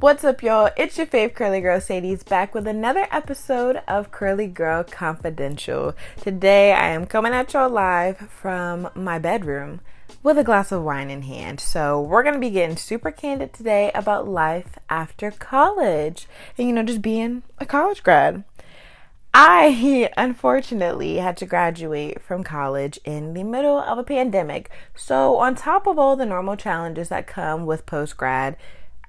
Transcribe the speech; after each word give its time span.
What's 0.00 0.24
up, 0.24 0.42
y'all? 0.42 0.70
It's 0.78 0.96
your 0.96 1.06
fave 1.06 1.34
curly 1.34 1.60
girl 1.60 1.78
Sadie's 1.78 2.22
back 2.22 2.54
with 2.54 2.66
another 2.66 3.06
episode 3.10 3.82
of 3.86 4.10
Curly 4.10 4.46
Girl 4.46 4.82
Confidential. 4.82 5.94
Today 6.22 6.72
I 6.72 6.88
am 6.88 7.04
coming 7.04 7.34
at 7.34 7.52
y'all 7.52 7.68
live 7.68 8.16
from 8.16 8.88
my 8.94 9.18
bedroom 9.18 9.82
with 10.22 10.38
a 10.38 10.42
glass 10.42 10.72
of 10.72 10.84
wine 10.84 11.10
in 11.10 11.20
hand. 11.20 11.60
So, 11.60 12.00
we're 12.00 12.22
going 12.22 12.34
to 12.34 12.40
be 12.40 12.48
getting 12.48 12.78
super 12.78 13.10
candid 13.10 13.52
today 13.52 13.90
about 13.94 14.26
life 14.26 14.78
after 14.88 15.30
college 15.30 16.26
and, 16.56 16.66
you 16.66 16.74
know, 16.74 16.82
just 16.82 17.02
being 17.02 17.42
a 17.58 17.66
college 17.66 18.02
grad. 18.02 18.44
I 19.34 20.10
unfortunately 20.16 21.16
had 21.16 21.36
to 21.36 21.46
graduate 21.46 22.22
from 22.22 22.42
college 22.42 22.98
in 23.04 23.34
the 23.34 23.44
middle 23.44 23.78
of 23.78 23.98
a 23.98 24.02
pandemic. 24.02 24.70
So, 24.96 25.36
on 25.36 25.56
top 25.56 25.86
of 25.86 25.98
all 25.98 26.16
the 26.16 26.24
normal 26.24 26.56
challenges 26.56 27.10
that 27.10 27.26
come 27.26 27.66
with 27.66 27.84
post 27.84 28.16
grad, 28.16 28.56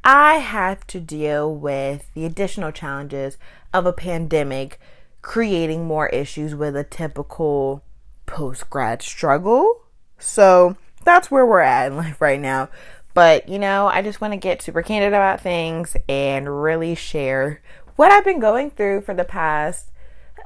I 0.03 0.35
had 0.35 0.87
to 0.87 0.99
deal 0.99 1.53
with 1.53 2.11
the 2.13 2.25
additional 2.25 2.71
challenges 2.71 3.37
of 3.73 3.85
a 3.85 3.93
pandemic 3.93 4.79
creating 5.21 5.85
more 5.85 6.07
issues 6.09 6.55
with 6.55 6.75
a 6.75 6.83
typical 6.83 7.83
post 8.25 8.69
grad 8.69 9.01
struggle. 9.01 9.83
So 10.17 10.75
that's 11.03 11.29
where 11.29 11.45
we're 11.45 11.59
at 11.59 11.91
in 11.91 11.97
life 11.97 12.19
right 12.19 12.39
now. 12.39 12.69
But 13.13 13.47
you 13.47 13.59
know, 13.59 13.87
I 13.87 14.01
just 14.01 14.21
want 14.21 14.33
to 14.33 14.37
get 14.37 14.61
super 14.61 14.81
candid 14.81 15.09
about 15.09 15.41
things 15.41 15.95
and 16.07 16.61
really 16.61 16.95
share 16.95 17.61
what 17.95 18.11
I've 18.11 18.25
been 18.25 18.39
going 18.39 18.71
through 18.71 19.01
for 19.01 19.13
the 19.13 19.25
past, 19.25 19.91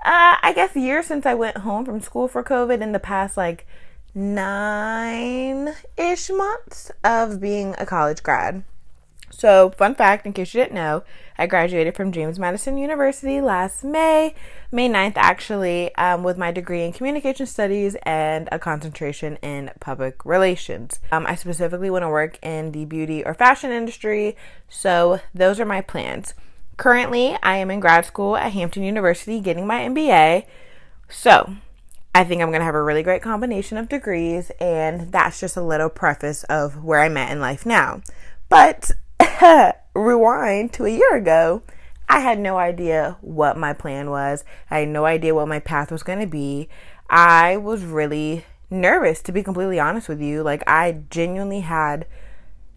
uh, 0.03 0.35
I 0.41 0.51
guess, 0.53 0.75
year 0.75 1.03
since 1.03 1.25
I 1.25 1.35
went 1.35 1.57
home 1.57 1.85
from 1.85 2.01
school 2.01 2.27
for 2.27 2.43
COVID 2.43 2.81
in 2.81 2.91
the 2.91 2.99
past 2.99 3.37
like 3.37 3.65
nine 4.13 5.75
ish 5.95 6.29
months 6.29 6.91
of 7.03 7.39
being 7.39 7.75
a 7.77 7.85
college 7.85 8.23
grad. 8.23 8.63
So, 9.29 9.71
fun 9.71 9.95
fact 9.95 10.25
in 10.25 10.33
case 10.33 10.53
you 10.53 10.61
didn't 10.61 10.75
know, 10.75 11.03
I 11.37 11.47
graduated 11.47 11.95
from 11.95 12.11
James 12.11 12.39
Madison 12.39 12.77
University 12.77 13.41
last 13.41 13.83
May, 13.83 14.33
May 14.71 14.87
9th, 14.87 15.17
actually, 15.17 15.93
um, 15.95 16.23
with 16.23 16.37
my 16.37 16.51
degree 16.51 16.83
in 16.83 16.93
communication 16.93 17.45
studies 17.45 17.95
and 18.03 18.47
a 18.51 18.59
concentration 18.59 19.37
in 19.37 19.71
public 19.79 20.25
relations. 20.25 20.99
Um, 21.11 21.25
I 21.27 21.35
specifically 21.35 21.89
want 21.89 22.03
to 22.03 22.09
work 22.09 22.39
in 22.41 22.71
the 22.71 22.85
beauty 22.85 23.25
or 23.25 23.33
fashion 23.33 23.71
industry, 23.71 24.37
so 24.69 25.19
those 25.33 25.59
are 25.59 25.65
my 25.65 25.81
plans. 25.81 26.33
Currently, 26.77 27.37
I 27.41 27.57
am 27.57 27.71
in 27.71 27.79
grad 27.79 28.05
school 28.05 28.37
at 28.37 28.53
Hampton 28.53 28.83
University 28.83 29.39
getting 29.39 29.67
my 29.67 29.81
MBA. 29.81 30.45
So, 31.09 31.55
I 32.13 32.23
think 32.23 32.41
I'm 32.41 32.49
going 32.49 32.61
to 32.61 32.65
have 32.65 32.75
a 32.75 32.81
really 32.81 33.03
great 33.03 33.21
combination 33.21 33.77
of 33.77 33.89
degrees, 33.89 34.49
and 34.61 35.11
that's 35.11 35.39
just 35.39 35.57
a 35.57 35.61
little 35.61 35.89
preface 35.89 36.45
of 36.45 36.81
where 36.83 37.01
I'm 37.01 37.17
at 37.17 37.31
in 37.31 37.41
life 37.41 37.65
now. 37.65 38.01
But 38.47 38.91
rewind 39.93 40.73
to 40.73 40.85
a 40.85 40.89
year 40.89 41.15
ago, 41.15 41.63
I 42.07 42.19
had 42.19 42.39
no 42.39 42.57
idea 42.57 43.17
what 43.21 43.57
my 43.57 43.73
plan 43.73 44.09
was. 44.09 44.43
I 44.69 44.79
had 44.79 44.89
no 44.89 45.05
idea 45.05 45.33
what 45.33 45.47
my 45.47 45.59
path 45.59 45.91
was 45.91 46.03
going 46.03 46.19
to 46.19 46.27
be. 46.27 46.69
I 47.09 47.57
was 47.57 47.83
really 47.83 48.45
nervous, 48.69 49.21
to 49.23 49.31
be 49.31 49.43
completely 49.43 49.79
honest 49.79 50.09
with 50.09 50.21
you. 50.21 50.43
Like, 50.43 50.63
I 50.67 51.03
genuinely 51.09 51.61
had 51.61 52.05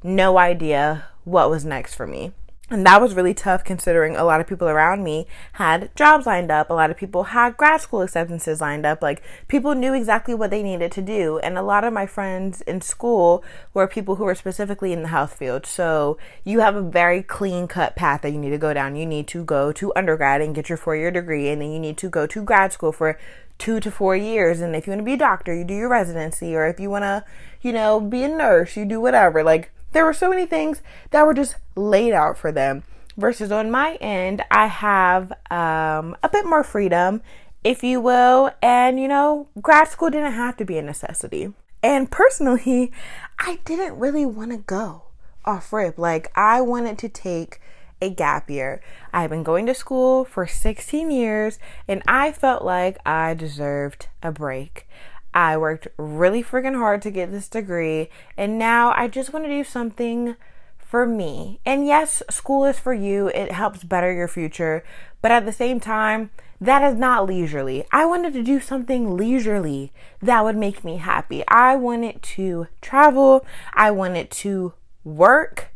no 0.03 0.39
idea 0.39 1.07
what 1.25 1.51
was 1.51 1.65
next 1.65 1.95
for 1.95 2.07
me. 2.07 2.33
And 2.71 2.85
that 2.85 3.01
was 3.01 3.15
really 3.15 3.33
tough 3.33 3.65
considering 3.65 4.15
a 4.15 4.25
lot 4.25 4.43
of 4.43 4.47
people 4.47 4.69
around 4.69 5.03
me 5.03 5.27
had 5.53 5.91
jobs 5.97 6.27
lined 6.27 6.51
up. 6.51 6.69
A 6.69 6.75
lot 6.75 6.91
of 6.91 6.99
people 6.99 7.25
had 7.25 7.57
grad 7.57 7.81
school 7.81 8.03
acceptances 8.03 8.61
lined 8.61 8.85
up. 8.85 9.01
Like 9.01 9.23
people 9.49 9.75
knew 9.75 9.95
exactly 9.95 10.35
what 10.35 10.51
they 10.51 10.63
needed 10.63 10.93
to 10.93 11.01
do. 11.01 11.39
And 11.39 11.57
a 11.57 11.63
lot 11.63 11.85
of 11.85 11.95
my 11.95 12.05
friends 12.05 12.61
in 12.63 12.83
school 12.83 13.43
were 13.73 13.87
people 13.87 14.17
who 14.17 14.25
were 14.25 14.35
specifically 14.35 14.93
in 14.93 15.01
the 15.01 15.09
health 15.09 15.33
field. 15.33 15.65
So 15.65 16.19
you 16.45 16.61
have 16.61 16.77
a 16.77 16.83
very 16.83 17.23
clean 17.23 17.69
cut 17.69 17.97
path 17.97 18.21
that 18.21 18.33
you 18.33 18.39
need 18.39 18.51
to 18.51 18.59
go 18.59 18.75
down. 18.75 18.97
You 18.97 19.07
need 19.07 19.29
to 19.29 19.45
go 19.45 19.73
to 19.73 19.95
undergrad 19.97 20.43
and 20.43 20.55
get 20.55 20.69
your 20.69 20.79
four 20.79 20.95
year 20.95 21.11
degree. 21.11 21.49
And 21.49 21.63
then 21.63 21.73
you 21.73 21.79
need 21.79 21.97
to 21.99 22.11
go 22.11 22.27
to 22.27 22.43
grad 22.43 22.75
school 22.75 22.93
for 22.93 23.19
two 23.57 23.81
to 23.81 23.91
four 23.91 24.15
years. 24.15 24.61
And 24.61 24.77
if 24.77 24.87
you 24.87 24.91
want 24.91 25.01
to 25.01 25.05
be 25.05 25.15
a 25.15 25.17
doctor, 25.17 25.55
you 25.55 25.65
do 25.65 25.75
your 25.75 25.89
residency. 25.89 26.55
Or 26.55 26.67
if 26.67 26.79
you 26.79 26.91
want 26.91 27.05
to, 27.05 27.25
you 27.63 27.73
know, 27.73 27.99
be 27.99 28.25
a 28.25 28.29
nurse, 28.29 28.77
you 28.77 28.85
do 28.85 29.01
whatever. 29.01 29.43
Like 29.43 29.73
there 29.93 30.05
were 30.05 30.13
so 30.13 30.29
many 30.29 30.47
things 30.47 30.83
that 31.11 31.27
were 31.27 31.35
just 31.35 31.57
laid 31.77 32.13
out 32.13 32.37
for 32.37 32.53
them. 32.53 32.83
Versus 33.17 33.51
on 33.51 33.71
my 33.71 33.97
end, 33.97 34.43
I 34.51 34.67
have 34.67 35.33
um, 35.51 36.17
a 36.23 36.29
bit 36.31 36.47
more 36.47 36.63
freedom, 36.63 37.21
if 37.65 37.83
you 37.83 38.01
will. 38.01 38.53
And, 38.63 39.01
you 39.01 39.09
know, 39.09 39.49
grad 39.61 39.89
school 39.89 40.11
didn't 40.11 40.35
have 40.35 40.57
to 40.59 40.65
be 40.65 40.79
a 40.79 40.83
necessity. 40.83 41.53
And 41.83 42.11
personally, 42.11 42.93
I 43.39 43.59
didn't 43.65 43.99
really 43.99 44.25
want 44.25 44.53
to 44.53 44.59
go 44.59 45.03
off 45.45 45.73
rip. 45.73 45.99
Like, 45.99 46.31
I 46.37 46.61
wanted 46.61 46.99
to 46.99 47.09
take 47.09 47.61
a 48.01 48.11
gap 48.11 48.49
year. 48.49 48.81
I've 49.13 49.31
been 49.31 49.43
going 49.43 49.67
to 49.67 49.75
school 49.75 50.25
for 50.25 50.47
16 50.47 51.11
years 51.11 51.59
and 51.87 52.03
I 52.07 52.33
felt 52.33 52.65
like 52.65 52.99
I 53.05 53.35
deserved 53.35 54.09
a 54.23 54.31
break. 54.31 54.87
I 55.35 55.57
worked 55.57 55.89
really 55.97 56.43
freaking 56.43 56.77
hard 56.77 57.03
to 57.03 57.11
get 57.11 57.31
this 57.31 57.49
degree, 57.49 58.09
and 58.37 58.59
now 58.59 58.93
I 58.97 59.09
just 59.09 59.33
want 59.33 59.45
to 59.45 59.51
do 59.51 59.65
something 59.65 60.37
for 60.79 61.07
me. 61.07 61.61
And 61.67 61.87
yes, 61.87 62.23
school 62.31 62.65
is 62.65 62.79
for 62.79 62.95
you, 62.95 63.29
it 63.29 63.53
helps 63.53 63.85
better 63.85 64.13
your 64.13 64.29
future, 64.29 64.83
but 65.21 65.31
at 65.31 65.45
the 65.45 65.53
same 65.53 65.81
time, 65.81 66.31
that 66.61 66.83
is 66.83 66.99
not 66.99 67.27
leisurely. 67.27 67.85
I 67.93 68.05
wanted 68.07 68.33
to 68.33 68.43
do 68.43 68.59
something 68.59 69.17
leisurely 69.17 69.93
that 70.21 70.43
would 70.45 70.57
make 70.57 70.83
me 70.83 70.97
happy. 70.97 71.45
I 71.47 71.77
wanted 71.77 72.23
to 72.23 72.67
travel, 72.81 73.47
I 73.75 73.91
wanted 73.91 74.31
to 74.31 74.73
work 75.05 75.69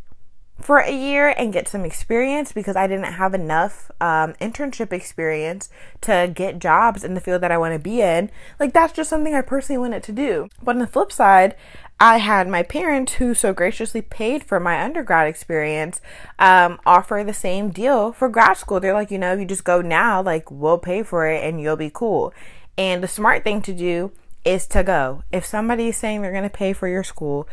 for 0.63 0.79
a 0.79 0.93
year 0.93 1.35
and 1.37 1.53
get 1.53 1.69
some 1.69 1.85
experience 1.85 2.53
because 2.53 2.77
I 2.77 2.87
didn't 2.87 3.13
have 3.13 3.35
enough 3.35 3.91
um, 4.01 4.35
internship 4.35 4.93
experience 4.93 5.69
to 6.03 6.31
get 6.33 6.59
jobs 6.59 7.05
in 7.05 7.15
the 7.15 7.21
field 7.21 7.43
that 7.43 7.53
I 7.53 7.59
want 7.59 7.75
to 7.75 7.79
be 7.79 8.01
in. 8.01 8.31
Like, 8.59 8.73
that's 8.73 8.93
just 8.93 9.11
something 9.11 9.35
I 9.35 9.43
personally 9.43 9.79
wanted 9.79 10.03
to 10.05 10.13
do. 10.13 10.49
But 10.63 10.77
on 10.77 10.81
the 10.81 10.87
flip 10.87 11.13
side, 11.13 11.57
I 12.01 12.19
had 12.19 12.49
my 12.49 12.63
parents 12.63 13.15
who 13.15 13.35
so 13.35 13.53
graciously 13.53 14.03
paid 14.03 14.43
for 14.43 14.59
my 14.59 14.83
undergrad 14.83 15.29
experience 15.29 16.01
um, 16.39 16.81
offer 16.85 17.23
the 17.25 17.35
same 17.35 17.71
deal 17.71 18.13
for 18.13 18.29
grad 18.29 18.57
school. 18.57 18.81
They're 18.81 18.95
like, 18.95 19.11
you 19.11 19.19
know, 19.19 19.35
if 19.35 19.41
you 19.41 19.47
just 19.47 19.65
go 19.65 19.81
now, 19.81 20.23
like, 20.23 20.51
we'll 20.51 20.79
pay 20.79 21.03
for 21.03 21.29
it 21.29 21.45
and 21.45 21.61
you'll 21.61 21.77
be 21.77 21.91
cool. 21.93 22.33
And 22.79 23.03
the 23.03 23.09
smart 23.09 23.45
thing 23.45 23.63
to 23.63 23.73
do 23.73 24.13
is 24.45 24.67
to 24.69 24.83
go. 24.83 25.23
If 25.31 25.45
somebody 25.45 25.89
is 25.89 25.97
saying 25.97 26.23
they're 26.23 26.33
going 26.33 26.43
to 26.43 26.51
pay 26.51 26.73
for 26.73 26.89
your 26.89 27.05
school, 27.05 27.47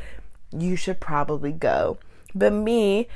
you 0.52 0.76
should 0.76 1.00
probably 1.00 1.52
go. 1.52 1.98
But 2.34 2.54
me 2.54 3.08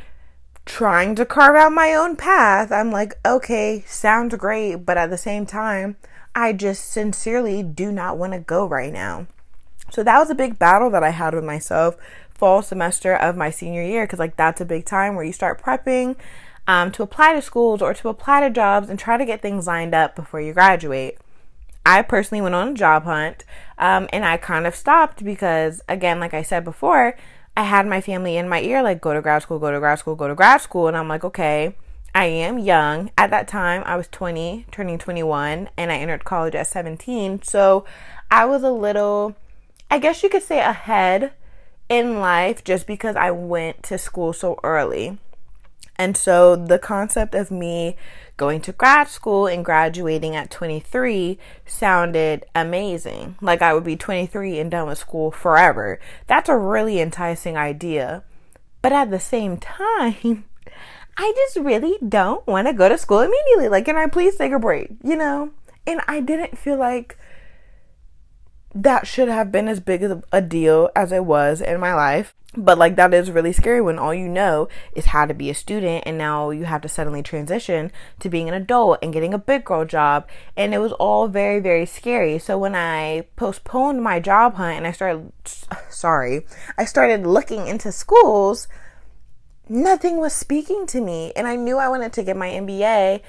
trying 0.66 1.16
to 1.16 1.26
carve 1.26 1.56
out 1.56 1.72
my 1.72 1.94
own 1.94 2.16
path, 2.16 2.72
I'm 2.72 2.92
like, 2.92 3.16
okay, 3.26 3.84
sounds 3.86 4.36
great, 4.36 4.86
but 4.86 4.98
at 4.98 5.10
the 5.10 5.18
same 5.18 5.46
time, 5.46 5.98
I 6.36 6.54
just 6.54 6.90
sincerely 6.90 7.62
do 7.64 7.92
not 7.92 8.18
want 8.18 8.34
to 8.34 8.40
go 8.40 8.66
right 8.66 8.92
now. 8.92 9.28
So 9.92 10.04
that 10.04 10.18
was 10.18 10.30
a 10.30 10.36
big 10.36 10.58
battle 10.58 10.90
that 10.92 11.04
I 11.04 11.12
had 11.12 11.36
with 11.36 11.44
myself 11.44 11.96
fall 12.34 12.62
semester 12.62 13.16
of 13.16 13.38
my 13.38 13.52
senior 13.52 13.84
year 13.84 14.06
because 14.06 14.20
like 14.20 14.36
that's 14.36 14.60
a 14.60 14.66
big 14.66 14.86
time 14.86 15.16
where 15.16 15.24
you 15.24 15.32
start 15.32 15.62
prepping 15.62 16.16
um, 16.68 16.92
to 16.92 17.04
apply 17.04 17.34
to 17.34 17.42
schools 17.42 17.82
or 17.82 17.94
to 17.94 18.10
apply 18.10 18.42
to 18.42 18.50
jobs 18.50 18.90
and 18.90 18.98
try 18.98 19.18
to 19.18 19.26
get 19.26 19.42
things 19.42 19.68
lined 19.68 19.94
up 19.94 20.16
before 20.16 20.42
you 20.42 20.54
graduate. 20.54 21.18
I 21.86 22.02
personally 22.02 22.42
went 22.42 22.56
on 22.56 22.70
a 22.70 22.74
job 22.74 23.04
hunt 23.04 23.44
um, 23.78 24.08
and 24.14 24.26
I 24.26 24.38
kind 24.38 24.66
of 24.66 24.76
stopped 24.76 25.24
because, 25.24 25.82
again, 25.90 26.20
like 26.20 26.34
I 26.34 26.42
said 26.42 26.64
before, 26.64 27.16
I 27.56 27.64
had 27.64 27.86
my 27.86 28.02
family 28.02 28.38
in 28.38 28.50
my 28.50 28.62
ear, 28.62 28.82
like, 28.82 29.02
go 29.02 29.14
to 29.14 29.22
grad 29.22 29.44
school, 29.44 29.60
go 29.60 29.72
to 29.72 29.80
grad 29.80 30.00
school, 30.00 30.16
go 30.16 30.28
to 30.28 30.36
grad 30.36 30.62
school. 30.62 30.88
And 30.88 30.98
I'm 30.98 31.08
like, 31.08 31.24
okay, 31.24 31.76
I 32.16 32.26
am 32.26 32.58
young. 32.58 33.12
At 33.18 33.30
that 33.30 33.48
time, 33.48 33.84
I 33.86 33.96
was 33.96 34.08
20, 34.08 34.66
turning 34.72 34.98
21, 34.98 35.70
and 35.78 35.92
I 35.92 35.98
entered 35.98 36.26
college 36.26 36.56
at 36.56 36.68
17. 36.68 37.44
So 37.44 37.86
I 38.32 38.46
was 38.46 38.64
a 38.64 38.72
little, 38.72 39.36
I 39.92 40.00
guess 40.00 40.24
you 40.24 40.30
could 40.30 40.44
say, 40.44 40.60
ahead 40.60 41.34
in 41.90 42.20
life 42.20 42.64
just 42.64 42.88
because 42.88 43.16
I 43.16 43.32
went 43.32 43.84
to 43.84 43.98
school 43.98 44.34
so 44.34 44.60
early. 44.64 45.20
And 45.96 46.18
so 46.18 46.56
the 46.56 46.80
concept 46.80 47.36
of 47.36 47.52
me 47.52 47.96
going 48.44 48.60
to 48.60 48.74
grad 48.74 49.08
school 49.08 49.48
and 49.48 49.64
graduating 49.64 50.36
at 50.36 50.52
23 50.52 51.38
sounded 51.66 52.46
amazing. 52.54 53.38
Like 53.40 53.62
I 53.62 53.74
would 53.74 53.86
be 53.86 53.96
23 53.96 54.60
and 54.60 54.70
done 54.70 54.90
with 54.90 54.98
school 54.98 55.32
forever. 55.32 55.98
That's 56.28 56.50
a 56.50 56.58
really 56.58 57.00
enticing 57.00 57.56
idea. 57.56 58.26
But 58.82 58.92
at 58.92 59.10
the 59.12 59.20
same 59.22 59.56
time, 59.56 60.44
I 61.18 61.32
just 61.38 61.56
really 61.56 61.98
don't 62.06 62.46
want 62.46 62.68
to 62.68 62.74
go 62.74 62.90
to 62.90 62.98
school 62.98 63.22
immediately. 63.22 63.70
Like, 63.70 63.86
can 63.86 63.96
I 63.96 64.08
please 64.08 64.36
take 64.36 64.52
a 64.52 64.60
break? 64.60 64.90
You 65.02 65.16
know? 65.16 65.52
And 65.88 66.02
I 66.06 66.20
didn't 66.20 66.58
feel 66.58 66.78
like 66.78 67.18
that 68.76 69.08
should 69.08 69.28
have 69.28 69.52
been 69.52 69.68
as 69.68 69.80
big 69.80 70.04
of 70.04 70.24
a 70.32 70.42
deal 70.42 70.90
as 70.96 71.12
it 71.12 71.26
was 71.26 71.62
in 71.62 71.80
my 71.80 71.94
life. 71.94 72.36
But 72.56 72.78
like 72.78 72.96
that 72.98 73.14
is 73.16 73.32
really 73.32 73.52
scary 73.52 73.82
when 73.82 73.98
all 73.98 74.14
you 74.14 74.30
know 74.30 74.68
is 74.94 75.06
how 75.06 75.26
to 75.26 75.34
be 75.34 75.50
a 75.50 75.56
student 75.56 76.04
and 76.06 76.20
now 76.20 76.52
you 76.52 76.66
have 76.66 76.82
to 76.82 76.88
suddenly 76.88 77.24
transition 77.24 77.92
to 78.20 78.30
being 78.30 78.48
an 78.48 78.54
adult 78.54 79.00
and 79.02 79.12
getting 79.12 79.34
a 79.34 79.40
big 79.40 79.66
girl 79.66 79.86
job 79.86 80.28
and 80.56 80.72
it 80.72 80.78
was 80.78 80.92
all 80.94 81.28
very 81.28 81.60
very 81.60 81.88
scary. 81.88 82.38
So 82.38 82.60
when 82.60 82.76
I 82.76 83.26
postponed 83.36 84.04
my 84.04 84.20
job 84.20 84.54
hunt 84.54 84.78
and 84.78 84.86
I 84.86 84.92
started 84.92 85.32
sorry, 85.90 86.46
I 86.78 86.86
started 86.86 87.26
looking 87.26 87.68
into 87.68 87.92
schools 87.92 88.68
nothing 89.70 90.18
was 90.18 90.34
speaking 90.34 90.86
to 90.88 91.02
me. 91.02 91.34
And 91.36 91.48
I 91.48 91.56
knew 91.56 91.78
I 91.78 91.90
wanted 91.90 92.14
to 92.14 92.24
get 92.24 92.38
my 92.38 92.50
MBA, 92.50 93.22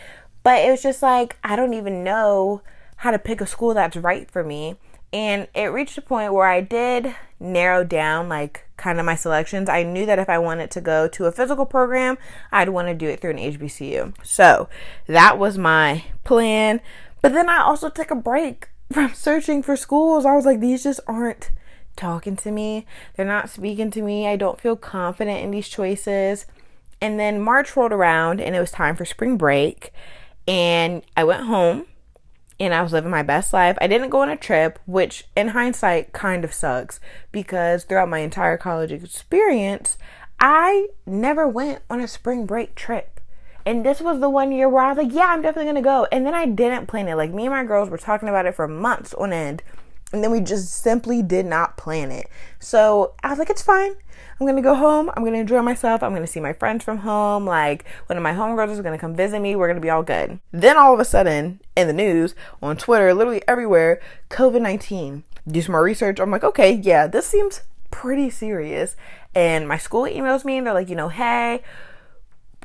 but 0.43 0.65
it 0.65 0.71
was 0.71 0.83
just 0.83 1.03
like, 1.03 1.37
I 1.43 1.57
don't 1.57 1.75
even 1.75 2.05
know 2.05 2.63
how 2.97 3.11
to 3.11 3.19
pick 3.19 3.41
a 3.41 3.47
school 3.47 3.75
that's 3.75 3.97
right 3.97 4.31
for 4.31 4.45
me. 4.45 4.77
And 5.15 5.47
it 5.55 5.67
reached 5.67 5.97
a 5.97 6.03
point 6.03 6.33
where 6.33 6.49
I 6.49 6.61
did 6.61 7.15
narrow 7.39 7.85
down, 7.85 8.29
like, 8.29 8.67
kind 8.77 8.99
of 8.99 9.07
my 9.07 9.15
selections. 9.15 9.69
I 9.69 9.85
knew 9.85 10.05
that 10.07 10.19
if 10.19 10.29
I 10.29 10.39
wanted 10.39 10.73
to 10.73 10.81
go 10.81 11.07
to 11.07 11.27
a 11.27 11.33
physical 11.33 11.67
program, 11.67 12.19
I'd 12.51 12.71
want 12.71 12.89
to 12.89 12.95
do 12.95 13.07
it 13.07 13.21
through 13.21 13.31
an 13.31 13.37
HBCU. 13.39 14.13
So 14.25 14.69
that 15.07 15.39
was 15.39 15.57
my 15.57 16.03
plan. 16.25 16.81
But 17.23 17.33
then 17.33 17.49
I 17.49 17.63
also 17.63 17.89
took 17.91 18.11
a 18.11 18.17
break 18.17 18.71
from 18.93 19.15
searching 19.15 19.63
for 19.63 19.77
schools. 19.77 20.27
I 20.27 20.35
was 20.35 20.45
like, 20.45 20.59
these 20.59 20.83
just 20.83 20.99
aren't 21.07 21.53
talking 21.95 22.35
to 22.39 22.51
me. 22.51 22.85
They're 23.15 23.25
not 23.25 23.49
speaking 23.49 23.93
to 23.93 24.03
me. 24.03 24.27
I 24.27 24.35
don't 24.35 24.61
feel 24.61 24.75
confident 24.75 25.45
in 25.45 25.53
these 25.53 25.69
choices. 25.69 26.47
And 27.01 27.21
then 27.21 27.41
March 27.41 27.77
rolled 27.77 27.93
around 27.93 28.41
and 28.41 28.57
it 28.57 28.61
was 28.61 28.73
time 28.73 28.97
for 28.97 29.05
spring 29.05 29.37
break. 29.37 29.93
And 30.49 31.03
I 31.17 31.23
went 31.23 31.45
home 31.45 31.87
and 32.65 32.75
I 32.75 32.83
was 32.83 32.93
living 32.93 33.11
my 33.11 33.23
best 33.23 33.53
life. 33.53 33.77
I 33.81 33.87
didn't 33.87 34.11
go 34.11 34.23
on 34.23 34.29
a 34.29 34.37
trip, 34.37 34.79
which 34.87 35.25
in 35.37 35.49
hindsight 35.49 36.13
kind 36.13 36.45
of 36.45 36.53
sucks 36.53 37.01
because 37.33 37.85
throughout 37.85 38.09
my 38.09 38.19
entire 38.19 38.57
college 38.57 38.93
experience, 38.93 39.99
I 40.41 40.89
never 41.07 41.47
went 41.47 41.83
on 41.89 42.01
a 42.01 42.09
spring 42.09 42.47
break 42.47 42.75
trip. 42.75 43.21
And 43.67 43.85
this 43.85 44.01
was 44.01 44.21
the 44.21 44.29
one 44.29 44.53
year 44.53 44.69
where 44.69 44.85
I 44.85 44.93
was 44.93 44.99
like, 44.99 45.15
yeah, 45.15 45.29
I'm 45.29 45.41
definitely 45.41 45.71
gonna 45.71 45.83
go. 45.83 46.07
And 46.13 46.27
then 46.27 46.35
I 46.35 46.47
didn't 46.47 46.87
plan 46.87 47.09
it. 47.09 47.15
Like, 47.15 47.33
me 47.33 47.47
and 47.47 47.55
my 47.55 47.65
girls 47.65 47.89
were 47.89 47.99
talking 47.99 48.29
about 48.29 48.47
it 48.47 48.55
for 48.55 48.69
months 48.69 49.15
on 49.15 49.33
end 49.33 49.63
and 50.15 50.23
then 50.23 50.31
we 50.31 50.41
just 50.41 50.73
simply 50.73 51.23
did 51.23 51.45
not 51.45 51.77
plan 51.77 52.11
it. 52.11 52.29
So 52.61 53.15
I 53.23 53.31
was 53.31 53.39
like, 53.39 53.51
it's 53.51 53.63
fine. 53.63 53.95
I'm 54.41 54.47
gonna 54.47 54.63
go 54.63 54.75
home. 54.75 55.11
I'm 55.15 55.25
gonna 55.25 55.39
enjoy 55.39 55.61
myself. 55.61 56.03
I'm 56.03 56.15
gonna 56.15 56.27
see 56.27 56.41
my 56.41 56.53
friends 56.53 56.85
from 56.85 56.99
home. 56.99 57.45
Like 57.47 57.85
one 58.07 58.17
of 58.17 58.23
my 58.23 58.33
homegirls 58.33 58.71
is 58.71 58.81
gonna 58.81 58.99
come 58.99 59.15
visit 59.15 59.41
me. 59.41 59.57
We're 59.57 59.69
gonna 59.69 59.81
be 59.81 59.91
all 59.91 60.03
good. 60.03 60.39
Then 60.53 60.77
all 60.79 60.95
of 60.95 61.01
a 61.01 61.05
sudden, 61.05 61.61
in 61.77 61.87
the 61.89 61.93
news, 61.93 62.35
on 62.63 62.77
Twitter, 62.77 63.13
literally 63.13 63.43
everywhere, 63.47 64.01
COVID 64.31 64.61
19. 64.61 65.25
Do 65.47 65.63
some 65.63 65.73
more 65.73 65.83
research. 65.83 66.21
I'm 66.21 66.31
like, 66.31 66.45
okay, 66.45 66.73
yeah, 66.73 67.07
this 67.07 67.27
seems 67.27 67.63
pretty 67.91 68.31
serious. 68.31 68.97
And 69.35 69.69
my 69.69 69.79
school 69.79 70.05
emails 70.05 70.45
me 70.45 70.59
and 70.59 70.67
they're 70.67 70.75
like, 70.75 70.89
you 70.89 70.97
know, 70.97 71.09
hey, 71.09 71.63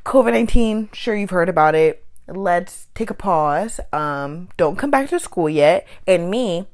COVID 0.05 0.33
19, 0.33 0.89
sure 0.93 1.15
you've 1.15 1.29
heard 1.29 1.49
about 1.49 1.75
it. 1.75 2.03
Let's 2.27 2.87
take 2.93 3.09
a 3.09 3.15
pause. 3.15 3.79
Um, 3.91 4.49
don't 4.55 4.77
come 4.77 4.91
back 4.91 5.09
to 5.09 5.19
school 5.19 5.49
yet. 5.49 5.87
And 6.07 6.29
me, 6.29 6.67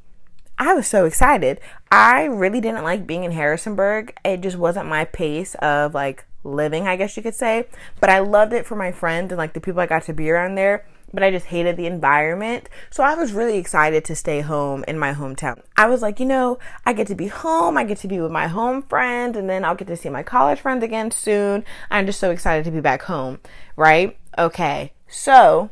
I 0.57 0.73
was 0.73 0.87
so 0.87 1.05
excited. 1.05 1.59
I 1.91 2.23
really 2.25 2.61
didn't 2.61 2.83
like 2.83 3.05
being 3.05 3.25
in 3.25 3.31
Harrisonburg. 3.31 4.15
It 4.23 4.41
just 4.41 4.57
wasn't 4.57 4.87
my 4.87 5.05
pace 5.05 5.55
of 5.55 5.93
like 5.93 6.25
living, 6.43 6.87
I 6.87 6.95
guess 6.95 7.17
you 7.17 7.23
could 7.23 7.35
say. 7.35 7.67
But 7.99 8.09
I 8.09 8.19
loved 8.19 8.53
it 8.53 8.65
for 8.65 8.75
my 8.75 8.91
friends 8.91 9.31
and 9.31 9.37
like 9.37 9.53
the 9.53 9.59
people 9.59 9.81
I 9.81 9.85
got 9.85 10.03
to 10.03 10.13
be 10.13 10.29
around 10.29 10.55
there. 10.55 10.85
But 11.13 11.23
I 11.23 11.31
just 11.31 11.47
hated 11.47 11.77
the 11.77 11.85
environment. 11.85 12.69
So 12.89 13.03
I 13.03 13.15
was 13.15 13.33
really 13.33 13.57
excited 13.57 14.03
to 14.05 14.15
stay 14.15 14.41
home 14.41 14.83
in 14.87 14.97
my 14.97 15.13
hometown. 15.13 15.61
I 15.77 15.87
was 15.87 16.01
like, 16.01 16.19
you 16.19 16.25
know, 16.25 16.57
I 16.85 16.93
get 16.93 17.07
to 17.07 17.15
be 17.15 17.27
home. 17.27 17.77
I 17.77 17.83
get 17.83 17.97
to 17.99 18.07
be 18.07 18.19
with 18.19 18.31
my 18.31 18.47
home 18.47 18.81
friends. 18.81 19.37
And 19.37 19.49
then 19.49 19.65
I'll 19.65 19.75
get 19.75 19.87
to 19.87 19.97
see 19.97 20.09
my 20.09 20.23
college 20.23 20.59
friends 20.59 20.83
again 20.83 21.11
soon. 21.11 21.65
I'm 21.91 22.05
just 22.05 22.19
so 22.19 22.31
excited 22.31 22.65
to 22.65 22.71
be 22.71 22.81
back 22.81 23.03
home. 23.03 23.39
Right? 23.75 24.17
Okay. 24.37 24.93
So 25.07 25.69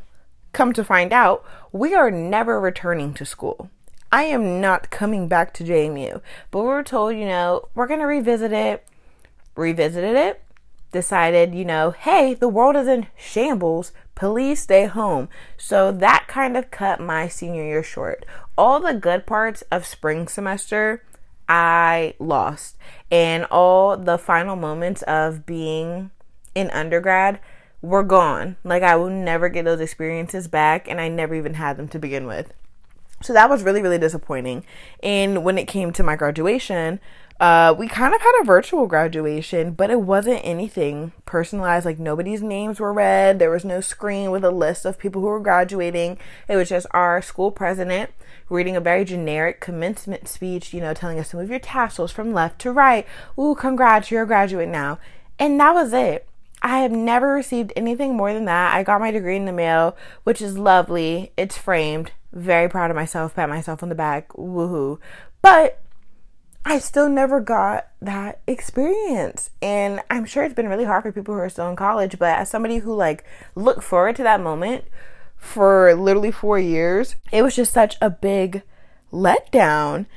come 0.52 0.74
to 0.74 0.84
find 0.84 1.12
out, 1.12 1.44
we 1.72 1.94
are 1.94 2.12
never 2.12 2.60
returning 2.60 3.14
to 3.16 3.26
school. 3.26 3.70
I 4.14 4.26
am 4.26 4.62
not 4.62 4.92
coming 4.92 5.28
back 5.28 5.56
to 5.56 5.64
JMU. 5.64 6.22
But 6.52 6.60
we 6.60 6.68
were 6.68 6.84
told, 6.84 7.16
you 7.16 7.26
know, 7.26 7.70
we're 7.74 7.88
going 7.88 8.00
to 8.00 8.06
revisit 8.06 8.54
it. 8.54 8.86
Revisited 9.56 10.16
it. 10.16 10.44
Decided, 10.92 11.56
you 11.56 11.66
know, 11.66 11.90
hey, 11.90 12.36
the 12.36 12.48
world 12.48 12.76
is 12.76 12.88
in 12.88 13.08
shambles. 13.18 13.92
Please 14.14 14.60
stay 14.60 14.86
home. 14.86 15.30
So 15.58 15.92
that 15.92 16.26
kind 16.28 16.56
of 16.56 16.70
cut 16.70 17.02
my 17.02 17.28
senior 17.28 17.64
year 17.64 17.82
short. 17.82 18.24
All 18.56 18.80
the 18.80 18.94
good 18.94 19.26
parts 19.26 19.64
of 19.72 19.84
spring 19.84 20.28
semester, 20.28 21.04
I 21.50 22.14
lost. 22.20 22.78
And 23.10 23.46
all 23.46 23.98
the 23.98 24.20
final 24.20 24.56
moments 24.56 25.02
of 25.02 25.44
being 25.48 26.12
in 26.54 26.70
undergrad 26.70 27.40
were 27.82 28.04
gone. 28.04 28.58
Like 28.64 28.84
I 28.84 28.96
will 28.96 29.10
never 29.10 29.50
get 29.50 29.66
those 29.66 29.80
experiences 29.80 30.48
back, 30.48 30.88
and 30.88 31.02
I 31.02 31.08
never 31.08 31.34
even 31.34 31.56
had 31.56 31.78
them 31.78 31.88
to 31.88 31.98
begin 31.98 32.28
with. 32.28 32.54
So 33.24 33.34
that 33.34 33.50
was 33.50 33.64
really, 33.64 33.82
really 33.82 33.98
disappointing. 33.98 34.66
And 35.02 35.44
when 35.44 35.58
it 35.58 35.66
came 35.66 35.94
to 35.94 36.04
my 36.04 36.16
graduation, 36.16 37.00
uh, 37.40 37.74
we 37.78 37.88
kind 37.88 38.14
of 38.14 38.22
had 38.22 38.42
a 38.42 38.46
virtual 38.46 38.86
graduation, 38.86 39.72
but 39.72 39.90
it 39.90 40.02
wasn't 40.02 40.42
anything 40.44 41.14
personalized. 41.26 41.86
Like 41.86 42.00
nobody's 42.00 42.44
names 42.44 42.80
were 42.80 42.94
read. 42.94 43.40
There 43.40 43.50
was 43.50 43.66
no 43.66 43.82
screen 43.82 44.30
with 44.30 44.44
a 44.44 44.52
list 44.52 44.86
of 44.86 45.00
people 45.00 45.22
who 45.22 45.28
were 45.28 45.40
graduating. 45.40 46.20
It 46.48 46.58
was 46.58 46.70
just 46.70 46.86
our 46.92 47.22
school 47.22 47.50
president 47.50 48.12
reading 48.50 48.76
a 48.76 48.82
very 48.82 49.06
generic 49.06 49.60
commencement 49.62 50.28
speech, 50.28 50.74
you 50.74 50.82
know, 50.82 50.94
telling 50.94 51.20
us 51.20 51.32
to 51.32 51.38
move 51.38 51.50
your 51.50 51.60
tassels 51.60 52.12
from 52.12 52.34
left 52.34 52.60
to 52.60 52.72
right. 52.72 53.08
Ooh, 53.40 53.56
congrats, 53.56 54.12
you're 54.12 54.24
a 54.24 54.28
graduate 54.28 54.70
now. 54.70 55.00
And 55.40 55.60
that 55.60 55.74
was 55.74 55.92
it. 55.94 56.28
I 56.62 56.80
have 56.80 56.92
never 56.92 57.34
received 57.34 57.74
anything 57.76 58.16
more 58.16 58.34
than 58.34 58.46
that. 58.46 58.74
I 58.74 58.84
got 58.84 59.02
my 59.02 59.12
degree 59.12 59.36
in 59.36 59.46
the 59.46 59.52
mail, 59.52 59.98
which 60.24 60.42
is 60.42 60.58
lovely. 60.58 61.34
It's 61.36 61.58
framed. 61.58 62.12
Very 62.34 62.68
proud 62.68 62.90
of 62.90 62.96
myself, 62.96 63.36
pat 63.36 63.48
myself 63.48 63.84
on 63.84 63.90
the 63.90 63.96
back, 63.96 64.30
woohoo. 64.30 65.00
But 65.44 65.80
I 66.66 66.80
still 66.80 67.08
never 67.08 67.40
got 67.40 67.90
that 68.02 68.42
experience. 68.48 69.52
And 69.62 70.02
I'm 70.10 70.26
sure 70.26 70.44
it's 70.44 70.56
been 70.56 70.68
really 70.68 70.86
hard 70.86 71.04
for 71.04 71.12
people 71.12 71.36
who 71.36 71.42
are 71.42 71.50
still 71.50 71.70
in 71.70 71.76
college, 71.76 72.18
but 72.18 72.40
as 72.40 72.50
somebody 72.50 72.78
who 72.78 72.96
like 72.96 73.24
looked 73.54 73.84
forward 73.84 74.16
to 74.16 74.24
that 74.24 74.42
moment 74.42 74.86
for 75.38 75.94
literally 75.94 76.32
4 76.32 76.58
years, 76.58 77.16
it 77.32 77.44
was 77.44 77.56
just 77.56 77.74
such 77.74 77.98
a 78.02 78.10
big 78.10 78.64
letdown 79.12 80.08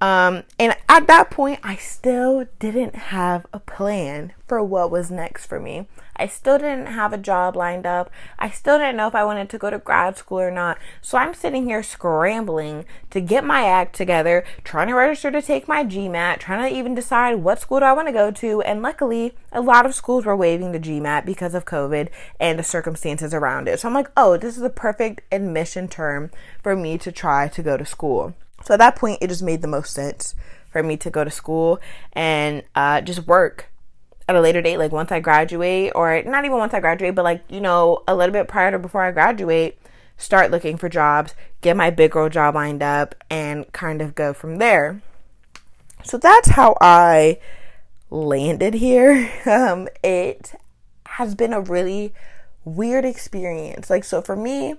um, 0.00 0.42
and 0.58 0.76
at 0.88 1.06
that 1.06 1.30
point, 1.30 1.60
I 1.62 1.76
still 1.76 2.46
didn't 2.58 2.94
have 2.94 3.46
a 3.52 3.58
plan 3.58 4.34
for 4.46 4.62
what 4.62 4.90
was 4.90 5.10
next 5.10 5.46
for 5.46 5.58
me. 5.58 5.86
I 6.14 6.26
still 6.26 6.58
didn't 6.58 6.86
have 6.86 7.12
a 7.12 7.18
job 7.18 7.56
lined 7.56 7.86
up. 7.86 8.10
I 8.38 8.50
still 8.50 8.78
didn't 8.78 8.96
know 8.96 9.08
if 9.08 9.14
I 9.14 9.24
wanted 9.24 9.48
to 9.50 9.58
go 9.58 9.70
to 9.70 9.78
grad 9.78 10.16
school 10.16 10.40
or 10.40 10.50
not. 10.50 10.78
So 11.00 11.18
I'm 11.18 11.34
sitting 11.34 11.64
here 11.64 11.82
scrambling 11.82 12.84
to 13.10 13.20
get 13.20 13.44
my 13.44 13.64
act 13.64 13.94
together, 13.94 14.44
trying 14.64 14.88
to 14.88 14.94
register 14.94 15.30
to 15.30 15.42
take 15.42 15.68
my 15.68 15.84
GMAT, 15.84 16.38
trying 16.38 16.70
to 16.70 16.76
even 16.76 16.94
decide 16.94 17.36
what 17.36 17.60
school 17.60 17.80
do 17.80 17.86
I 17.86 17.92
want 17.92 18.08
to 18.08 18.12
go 18.12 18.30
to. 18.30 18.62
And 18.62 18.82
luckily, 18.82 19.34
a 19.52 19.60
lot 19.60 19.86
of 19.86 19.94
schools 19.94 20.26
were 20.26 20.36
waiving 20.36 20.72
the 20.72 20.80
GMAT 20.80 21.24
because 21.24 21.54
of 21.54 21.64
COVID 21.64 22.08
and 22.38 22.58
the 22.58 22.62
circumstances 22.62 23.32
around 23.32 23.68
it. 23.68 23.80
So 23.80 23.88
I'm 23.88 23.94
like, 23.94 24.10
oh, 24.16 24.36
this 24.36 24.56
is 24.56 24.62
a 24.62 24.70
perfect 24.70 25.22
admission 25.32 25.88
term 25.88 26.30
for 26.62 26.76
me 26.76 26.98
to 26.98 27.10
try 27.10 27.48
to 27.48 27.62
go 27.62 27.76
to 27.76 27.84
school. 27.86 28.34
So 28.66 28.74
at 28.74 28.78
that 28.78 28.96
point, 28.96 29.18
it 29.20 29.28
just 29.28 29.44
made 29.44 29.62
the 29.62 29.68
most 29.68 29.94
sense 29.94 30.34
for 30.70 30.82
me 30.82 30.96
to 30.96 31.08
go 31.08 31.22
to 31.22 31.30
school 31.30 31.78
and 32.14 32.64
uh, 32.74 33.00
just 33.00 33.24
work 33.28 33.70
at 34.28 34.34
a 34.34 34.40
later 34.40 34.60
date, 34.60 34.78
like 34.78 34.90
once 34.90 35.12
I 35.12 35.20
graduate, 35.20 35.92
or 35.94 36.20
not 36.24 36.44
even 36.44 36.58
once 36.58 36.74
I 36.74 36.80
graduate, 36.80 37.14
but 37.14 37.22
like, 37.22 37.44
you 37.48 37.60
know, 37.60 38.02
a 38.08 38.16
little 38.16 38.32
bit 38.32 38.48
prior 38.48 38.72
to 38.72 38.78
before 38.80 39.04
I 39.04 39.12
graduate, 39.12 39.78
start 40.16 40.50
looking 40.50 40.76
for 40.78 40.88
jobs, 40.88 41.32
get 41.60 41.76
my 41.76 41.90
big 41.90 42.10
girl 42.10 42.28
job 42.28 42.56
lined 42.56 42.82
up, 42.82 43.14
and 43.30 43.72
kind 43.72 44.02
of 44.02 44.16
go 44.16 44.34
from 44.34 44.56
there. 44.58 45.00
So 46.02 46.18
that's 46.18 46.48
how 46.48 46.76
I 46.80 47.38
landed 48.10 48.74
here. 48.74 49.30
Um, 49.46 49.86
it 50.02 50.54
has 51.06 51.36
been 51.36 51.52
a 51.52 51.60
really 51.60 52.12
weird 52.64 53.04
experience. 53.04 53.90
Like, 53.90 54.02
so 54.02 54.20
for 54.20 54.34
me, 54.34 54.74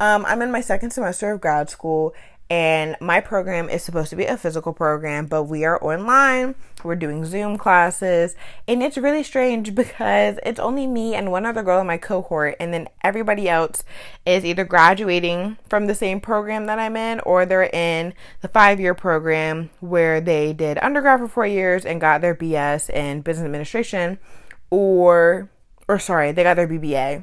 um, 0.00 0.24
I'm 0.26 0.42
in 0.42 0.50
my 0.50 0.62
second 0.62 0.90
semester 0.90 1.30
of 1.30 1.40
grad 1.40 1.70
school 1.70 2.12
and 2.50 2.96
my 3.00 3.20
program 3.20 3.70
is 3.70 3.84
supposed 3.84 4.10
to 4.10 4.16
be 4.16 4.24
a 4.24 4.36
physical 4.36 4.72
program, 4.72 5.26
but 5.26 5.44
we 5.44 5.64
are 5.64 5.82
online. 5.82 6.56
We're 6.82 6.96
doing 6.96 7.24
Zoom 7.24 7.56
classes. 7.56 8.34
And 8.66 8.82
it's 8.82 8.98
really 8.98 9.22
strange 9.22 9.72
because 9.76 10.40
it's 10.44 10.58
only 10.58 10.88
me 10.88 11.14
and 11.14 11.30
one 11.30 11.46
other 11.46 11.62
girl 11.62 11.80
in 11.80 11.86
my 11.86 11.96
cohort. 11.96 12.56
And 12.58 12.74
then 12.74 12.88
everybody 13.04 13.48
else 13.48 13.84
is 14.26 14.44
either 14.44 14.64
graduating 14.64 15.58
from 15.68 15.86
the 15.86 15.94
same 15.94 16.20
program 16.20 16.66
that 16.66 16.80
I'm 16.80 16.96
in 16.96 17.20
or 17.20 17.46
they're 17.46 17.70
in 17.72 18.14
the 18.40 18.48
five 18.48 18.80
year 18.80 18.94
program 18.94 19.70
where 19.78 20.20
they 20.20 20.52
did 20.52 20.76
undergrad 20.82 21.20
for 21.20 21.28
four 21.28 21.46
years 21.46 21.84
and 21.84 22.00
got 22.00 22.20
their 22.20 22.34
BS 22.34 22.90
in 22.90 23.20
business 23.20 23.44
administration 23.44 24.18
or, 24.70 25.48
or 25.86 26.00
sorry, 26.00 26.32
they 26.32 26.42
got 26.42 26.54
their 26.54 26.66
BBA. 26.66 27.22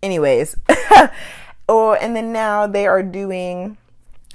Anyways. 0.00 0.56
oh, 1.68 1.94
and 1.94 2.14
then 2.14 2.32
now 2.32 2.68
they 2.68 2.86
are 2.86 3.02
doing 3.02 3.78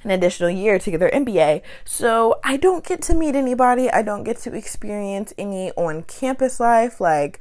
an 0.03 0.11
additional 0.11 0.49
year 0.49 0.79
to 0.79 0.91
get 0.91 0.99
their 0.99 1.11
MBA. 1.11 1.61
So 1.85 2.39
I 2.43 2.57
don't 2.57 2.85
get 2.85 3.01
to 3.03 3.15
meet 3.15 3.35
anybody. 3.35 3.89
I 3.89 4.01
don't 4.01 4.23
get 4.23 4.37
to 4.39 4.53
experience 4.53 5.33
any 5.37 5.71
on 5.71 6.03
campus 6.03 6.59
life, 6.59 7.01
like 7.01 7.39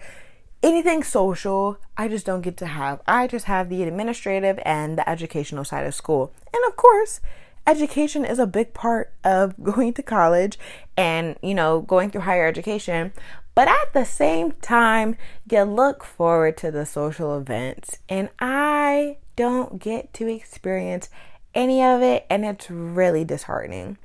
anything 0.63 1.03
social. 1.03 1.79
I 1.97 2.09
just 2.09 2.27
don't 2.27 2.43
get 2.43 2.57
to 2.59 2.67
have. 2.67 3.01
I 3.07 3.27
just 3.27 3.47
have 3.47 3.69
the 3.69 3.83
administrative 3.83 4.59
and 4.65 4.99
the 4.99 5.09
educational 5.09 5.65
side 5.65 5.87
of 5.87 5.95
school. 5.95 6.33
And 6.53 6.63
of 6.69 6.77
course, 6.77 7.21
education 7.67 8.25
is 8.25 8.39
a 8.39 8.47
big 8.47 8.75
part 8.75 9.13
of 9.25 9.55
going 9.63 9.93
to 9.95 10.03
college 10.03 10.59
and, 10.97 11.37
you 11.43 11.55
know, 11.55 11.81
going 11.81 12.11
through 12.11 12.23
higher 12.23 12.47
education. 12.47 13.13
But 13.55 13.69
at 13.69 13.93
the 13.93 14.05
same 14.05 14.53
time, 14.53 15.17
you 15.51 15.63
look 15.65 16.05
forward 16.05 16.57
to 16.59 16.71
the 16.71 16.87
social 16.87 17.37
events. 17.37 17.99
And 18.09 18.29
I 18.39 19.19
don't 19.35 19.81
get 19.81 20.13
to 20.15 20.29
experience 20.29 21.11
any 21.59 21.83
of 21.83 22.01
it. 22.01 22.25
And 22.31 22.45
it's 22.47 22.71
really 22.71 23.25
disheartening. 23.25 23.99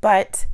But 0.00 0.46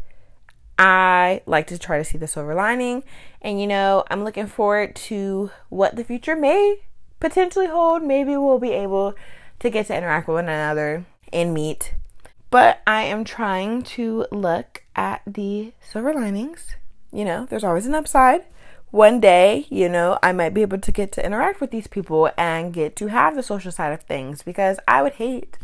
I 0.78 1.42
like 1.46 1.66
to 1.68 1.78
try 1.78 1.98
to 1.98 2.04
see 2.04 2.18
the 2.18 2.26
silver 2.26 2.54
lining. 2.54 3.04
And, 3.40 3.60
you 3.60 3.66
know, 3.66 4.04
I'm 4.10 4.24
looking 4.24 4.46
forward 4.46 4.96
to 4.96 5.50
what 5.70 5.96
the 5.96 6.04
future 6.04 6.36
may 6.36 6.78
potentially 7.20 7.66
hold. 7.66 8.02
Maybe 8.02 8.36
we'll 8.36 8.58
be 8.58 8.72
able 8.72 9.14
to 9.60 9.70
get 9.70 9.86
to 9.86 9.96
interact 9.96 10.26
with 10.26 10.34
one 10.34 10.48
another 10.48 11.06
and 11.32 11.54
meet. 11.54 11.94
But 12.50 12.80
I 12.86 13.02
am 13.02 13.24
trying 13.24 13.82
to 13.82 14.26
look 14.32 14.82
at 14.96 15.22
the 15.26 15.72
silver 15.80 16.12
linings. 16.12 16.74
You 17.12 17.24
know, 17.24 17.46
there's 17.46 17.64
always 17.64 17.86
an 17.86 17.94
upside. 17.94 18.44
One 18.90 19.20
day, 19.20 19.66
you 19.68 19.88
know, 19.88 20.18
I 20.20 20.32
might 20.32 20.52
be 20.52 20.62
able 20.62 20.78
to 20.78 20.90
get 20.90 21.12
to 21.12 21.24
interact 21.24 21.60
with 21.60 21.70
these 21.70 21.86
people 21.86 22.30
and 22.36 22.72
get 22.72 22.96
to 22.96 23.06
have 23.06 23.36
the 23.36 23.42
social 23.42 23.70
side 23.70 23.92
of 23.92 24.02
things 24.02 24.42
because 24.42 24.80
I 24.88 25.02
would 25.02 25.12
hate 25.12 25.58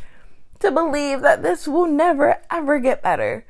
to 0.61 0.71
believe 0.71 1.21
that 1.21 1.43
this 1.43 1.67
will 1.67 1.87
never 1.87 2.39
ever 2.51 2.79
get 2.79 3.03
better. 3.03 3.45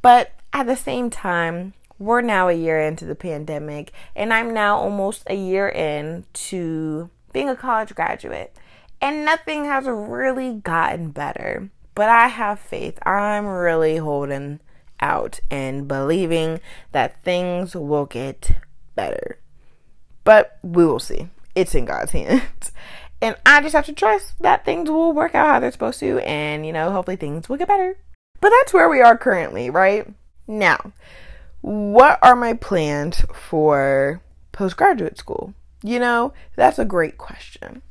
But 0.00 0.32
at 0.52 0.66
the 0.66 0.76
same 0.76 1.10
time, 1.10 1.74
we're 1.98 2.20
now 2.20 2.48
a 2.48 2.52
year 2.52 2.80
into 2.80 3.04
the 3.04 3.14
pandemic, 3.14 3.92
and 4.16 4.32
I'm 4.32 4.52
now 4.52 4.76
almost 4.76 5.22
a 5.28 5.36
year 5.36 5.68
in 5.68 6.24
to 6.32 7.10
being 7.32 7.48
a 7.48 7.56
college 7.56 7.94
graduate, 7.94 8.56
and 9.00 9.24
nothing 9.24 9.64
has 9.64 9.86
really 9.86 10.54
gotten 10.54 11.10
better. 11.10 11.70
But 11.94 12.08
I 12.08 12.28
have 12.28 12.58
faith. 12.58 12.98
I'm 13.06 13.46
really 13.46 13.98
holding 13.98 14.60
out 15.00 15.40
and 15.50 15.86
believing 15.86 16.60
that 16.92 17.22
things 17.22 17.74
will 17.74 18.06
get 18.06 18.52
better. 18.94 19.38
But 20.24 20.58
we 20.62 20.86
will 20.86 21.00
see. 21.00 21.28
It's 21.54 21.74
in 21.74 21.84
God's 21.84 22.12
hands. 22.12 22.72
And 23.22 23.36
I 23.46 23.62
just 23.62 23.74
have 23.74 23.86
to 23.86 23.92
trust 23.92 24.42
that 24.42 24.64
things 24.64 24.90
will 24.90 25.12
work 25.12 25.36
out 25.36 25.46
how 25.46 25.60
they're 25.60 25.70
supposed 25.70 26.00
to, 26.00 26.18
and 26.18 26.66
you 26.66 26.72
know, 26.72 26.90
hopefully 26.90 27.16
things 27.16 27.48
will 27.48 27.56
get 27.56 27.68
better. 27.68 27.96
But 28.40 28.50
that's 28.50 28.74
where 28.74 28.88
we 28.88 29.00
are 29.00 29.16
currently, 29.16 29.70
right? 29.70 30.12
Now, 30.48 30.92
what 31.60 32.18
are 32.20 32.34
my 32.34 32.54
plans 32.54 33.24
for 33.32 34.20
postgraduate 34.50 35.16
school? 35.16 35.54
You 35.84 36.00
know, 36.00 36.32
that's 36.56 36.80
a 36.80 36.84
great 36.84 37.16
question. 37.16 37.82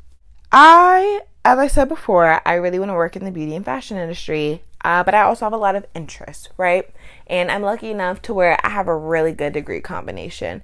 I, 0.52 1.22
as 1.46 1.58
I 1.58 1.68
said 1.68 1.88
before, 1.88 2.42
I 2.46 2.56
really 2.56 2.80
want 2.80 2.90
to 2.90 2.96
work 2.96 3.16
in 3.16 3.24
the 3.24 3.32
beauty 3.32 3.56
and 3.56 3.64
fashion 3.64 3.98
industry, 3.98 4.64
uh, 4.84 5.02
but 5.06 5.16
I 5.16 5.22
also 5.22 5.46
have 5.46 5.54
a 5.54 5.58
lot 5.58 5.78
of 5.78 5.86
interest, 5.96 6.50
right? 6.58 6.90
And 7.28 7.50
I'm 7.50 7.62
lucky 7.62 7.90
enough 7.90 8.22
to 8.24 8.34
where 8.34 8.60
I 8.66 8.70
have 8.70 8.90
a 8.90 8.98
really 8.98 9.32
good 9.32 9.54
degree 9.54 9.80
combination. 9.80 10.62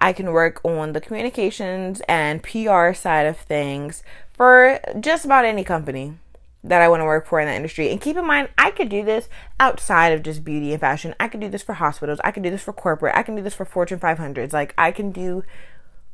I 0.00 0.12
can 0.12 0.32
work 0.32 0.64
on 0.64 0.92
the 0.92 1.00
communications 1.00 2.00
and 2.08 2.42
PR 2.42 2.92
side 2.92 3.26
of 3.26 3.36
things 3.36 4.02
for 4.32 4.80
just 4.98 5.24
about 5.24 5.44
any 5.44 5.62
company 5.62 6.14
that 6.62 6.82
I 6.82 6.88
want 6.88 7.00
to 7.00 7.06
work 7.06 7.26
for 7.26 7.40
in 7.40 7.46
that 7.46 7.56
industry. 7.56 7.90
And 7.90 8.00
keep 8.00 8.16
in 8.16 8.26
mind, 8.26 8.48
I 8.58 8.70
could 8.70 8.88
do 8.88 9.04
this 9.04 9.28
outside 9.58 10.12
of 10.12 10.22
just 10.22 10.44
beauty 10.44 10.72
and 10.72 10.80
fashion. 10.80 11.14
I 11.18 11.28
could 11.28 11.40
do 11.40 11.48
this 11.48 11.62
for 11.62 11.74
hospitals. 11.74 12.20
I 12.22 12.30
can 12.30 12.42
do 12.42 12.50
this 12.50 12.62
for 12.62 12.72
corporate. 12.72 13.16
I 13.16 13.22
can 13.22 13.34
do 13.34 13.42
this 13.42 13.54
for 13.54 13.64
Fortune 13.64 13.98
500s. 13.98 14.52
Like, 14.52 14.74
I 14.76 14.90
can 14.90 15.10
do 15.10 15.42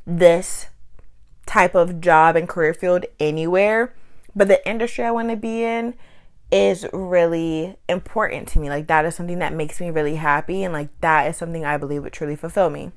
this 0.05 0.67
type 1.45 1.75
of 1.75 1.99
job 1.99 2.35
and 2.35 2.47
career 2.47 2.73
field 2.73 3.05
anywhere. 3.19 3.93
But 4.35 4.47
the 4.47 4.65
industry 4.67 5.03
I 5.03 5.11
want 5.11 5.29
to 5.29 5.35
be 5.35 5.63
in 5.63 5.95
is 6.49 6.85
really 6.93 7.75
important 7.89 8.47
to 8.49 8.59
me. 8.59 8.69
Like, 8.69 8.87
that 8.87 9.03
is 9.03 9.15
something 9.15 9.39
that 9.39 9.53
makes 9.53 9.81
me 9.81 9.89
really 9.89 10.15
happy. 10.15 10.63
And, 10.63 10.73
like, 10.73 10.89
that 11.01 11.27
is 11.27 11.35
something 11.35 11.65
I 11.65 11.77
believe 11.77 12.03
would 12.03 12.13
truly 12.13 12.37
fulfill 12.37 12.69
me. 12.69 12.91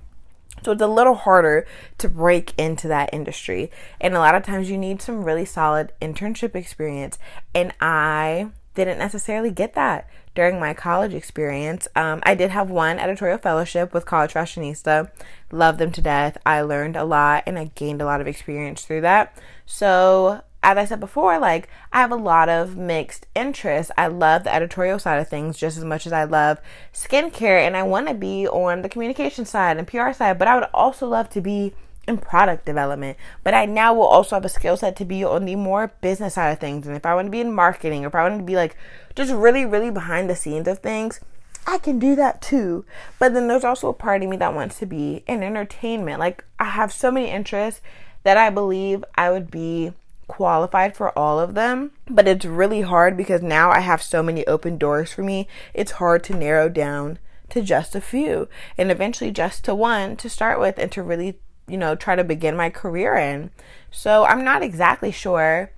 So 0.65 0.73
it's 0.73 0.83
a 0.83 0.87
little 0.87 1.15
harder 1.15 1.67
to 1.99 2.09
break 2.09 2.55
into 2.59 2.89
that 2.89 3.11
industry. 3.13 3.71
And 4.01 4.15
a 4.15 4.19
lot 4.19 4.35
of 4.35 4.43
times 4.43 4.71
you 4.71 4.79
need 4.79 5.03
some 5.03 5.25
really 5.25 5.45
solid 5.45 5.93
internship 6.01 6.55
experience. 6.55 7.19
And 7.55 7.73
I 7.81 8.51
didn't 8.75 8.99
necessarily 8.99 9.51
get 9.51 9.75
that 9.75 10.09
during 10.35 10.61
my 10.61 10.73
college 10.73 11.13
experience. 11.13 11.89
Um, 11.97 12.21
I 12.23 12.35
did 12.35 12.51
have 12.51 12.71
one 12.71 12.99
editorial 12.99 13.39
fellowship 13.39 13.93
with 13.93 14.07
College 14.07 14.33
Fashionista. 14.33 15.11
Loved 15.51 15.79
them 15.79 15.93
to 15.93 16.01
death. 16.01 16.39
I 16.47 16.63
learned 16.63 16.97
a 16.97 17.05
lot 17.05 17.45
and 17.47 17.59
I 17.59 17.73
gained 17.75 18.01
a 18.01 18.05
lot 18.05 18.21
of 18.21 18.27
experience 18.27 18.85
through 18.85 19.01
that. 19.03 19.37
So 19.67 20.43
as 20.63 20.77
I 20.77 20.85
said 20.85 21.01
before, 21.01 21.39
like 21.39 21.69
I 21.93 22.01
have 22.01 22.13
a 22.13 22.17
lot 22.17 22.49
of 22.49 22.77
mixed 22.77 23.27
interests. 23.35 23.91
I 23.97 24.09
love 24.09 24.45
the 24.45 24.55
editorial 24.55 24.99
side 24.99 25.21
of 25.21 25.29
things 25.29 25.57
just 25.57 25.79
as 25.79 25.85
much 25.85 26.07
as 26.07 26.13
I 26.13 26.25
love 26.25 26.59
skincare, 26.93 27.67
and 27.67 27.77
I 27.77 27.83
want 27.83 28.09
to 28.09 28.15
be 28.15 28.47
on 28.47 28.83
the 28.83 28.89
communication 28.89 29.45
side 29.45 29.79
and 29.79 29.87
PR 29.87 30.13
side, 30.13 30.39
but 30.39 30.49
I 30.49 30.55
would 30.55 30.69
also 30.75 31.07
love 31.07 31.31
to 31.31 31.41
be 31.41 31.73
in 32.07 32.19
product 32.19 32.67
development. 32.67 33.17
But 33.43 33.55
I 33.55 33.65
now 33.65 33.95
will 33.95 34.07
also 34.07 34.37
have 34.37 34.45
a 34.45 34.51
skill 34.51 34.77
set 34.77 34.97
to 34.97 35.05
be 35.05 35.25
on 35.25 35.45
the 35.45 35.57
more 35.57 35.93
business 36.01 36.35
side 36.35 36.51
of 36.51 36.59
things. 36.59 36.87
And 36.87 36.97
if 36.97 37.07
I 37.07 37.15
want 37.15 37.27
to 37.27 37.31
be 37.31 37.41
in 37.41 37.55
marketing, 37.55 38.05
or 38.05 38.09
if 38.09 38.15
I 38.15 38.29
want 38.29 38.41
to 38.41 38.45
be 38.45 38.57
like 38.57 38.77
just 39.15 39.33
really, 39.33 39.65
really 39.65 39.91
behind 39.91 40.29
the 40.29 40.37
scenes 40.37 40.69
of 40.69 40.81
things, 40.81 41.21
I 41.67 41.79
can 41.79 41.99
do 41.99 42.17
that 42.17 42.43
too. 42.43 42.85
But 43.19 43.33
then 43.33 43.49
there's 43.49 43.65
also 43.65 43.89
a 43.89 43.95
part 43.95 44.23
of 44.23 44.29
me 44.29 44.37
that 44.37 44.55
wants 44.55 44.79
to 44.81 44.87
be 44.87 45.23
in 45.27 45.43
entertainment. 45.43 46.21
Like 46.21 46.45
I 46.59 46.65
have 46.65 46.93
so 46.93 47.11
many 47.11 47.31
interests 47.31 47.81
that 48.23 48.37
I 48.37 48.51
believe 48.51 49.05
I 49.15 49.31
would 49.31 49.51
be 49.51 49.93
qualified 50.31 50.97
for 50.97 51.19
all 51.19 51.41
of 51.41 51.55
them, 51.55 51.91
but 52.09 52.29
it's 52.29 52.45
really 52.45 52.83
hard 52.83 53.17
because 53.17 53.43
now 53.43 53.73
I 53.73 53.81
have 53.81 54.01
so 54.01 54.23
many 54.23 54.47
open 54.47 54.79
doors 54.79 55.13
for 55.13 55.25
me. 55.25 55.49
It's 55.75 55.99
hard 55.99 56.23
to 56.25 56.37
narrow 56.37 56.69
down 56.69 57.19
to 57.49 57.61
just 57.61 57.97
a 57.97 58.01
few 58.01 58.49
and 58.79 58.93
eventually 58.93 59.33
just 59.33 59.65
to 59.65 59.75
one 59.75 60.17
to 60.19 60.31
start 60.31 60.61
with 60.61 60.79
and 60.79 60.93
to 60.93 61.03
really, 61.03 61.41
you 61.67 61.77
know, 61.77 61.97
try 61.97 62.15
to 62.15 62.23
begin 62.23 62.57
my 62.57 62.71
career 62.71 63.17
in. 63.17 63.51
So 63.91 64.25
I'm 64.25 64.45
not 64.45 64.63
exactly 64.63 65.11
sure 65.11 65.73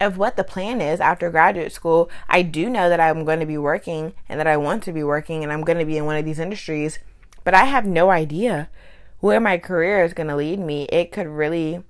of 0.00 0.16
what 0.16 0.36
the 0.36 0.44
plan 0.44 0.80
is 0.80 1.00
after 1.00 1.30
graduate 1.30 1.72
school. 1.72 2.08
I 2.30 2.40
do 2.40 2.70
know 2.70 2.88
that 2.88 3.00
I'm 3.00 3.26
going 3.26 3.40
to 3.40 3.46
be 3.46 3.58
working 3.58 4.14
and 4.26 4.40
that 4.40 4.46
I 4.46 4.56
want 4.56 4.84
to 4.84 4.92
be 4.92 5.04
working 5.04 5.42
and 5.42 5.52
I'm 5.52 5.64
going 5.64 5.78
to 5.78 5.84
be 5.84 5.98
in 5.98 6.06
one 6.06 6.16
of 6.16 6.24
these 6.24 6.38
industries, 6.38 6.98
but 7.44 7.52
I 7.52 7.64
have 7.64 7.84
no 7.84 8.08
idea 8.10 8.70
where 9.20 9.38
my 9.38 9.58
career 9.58 10.02
is 10.02 10.14
going 10.14 10.28
to 10.28 10.36
lead 10.36 10.60
me. 10.60 10.84
It 10.84 11.12
could 11.12 11.26
really 11.26 11.84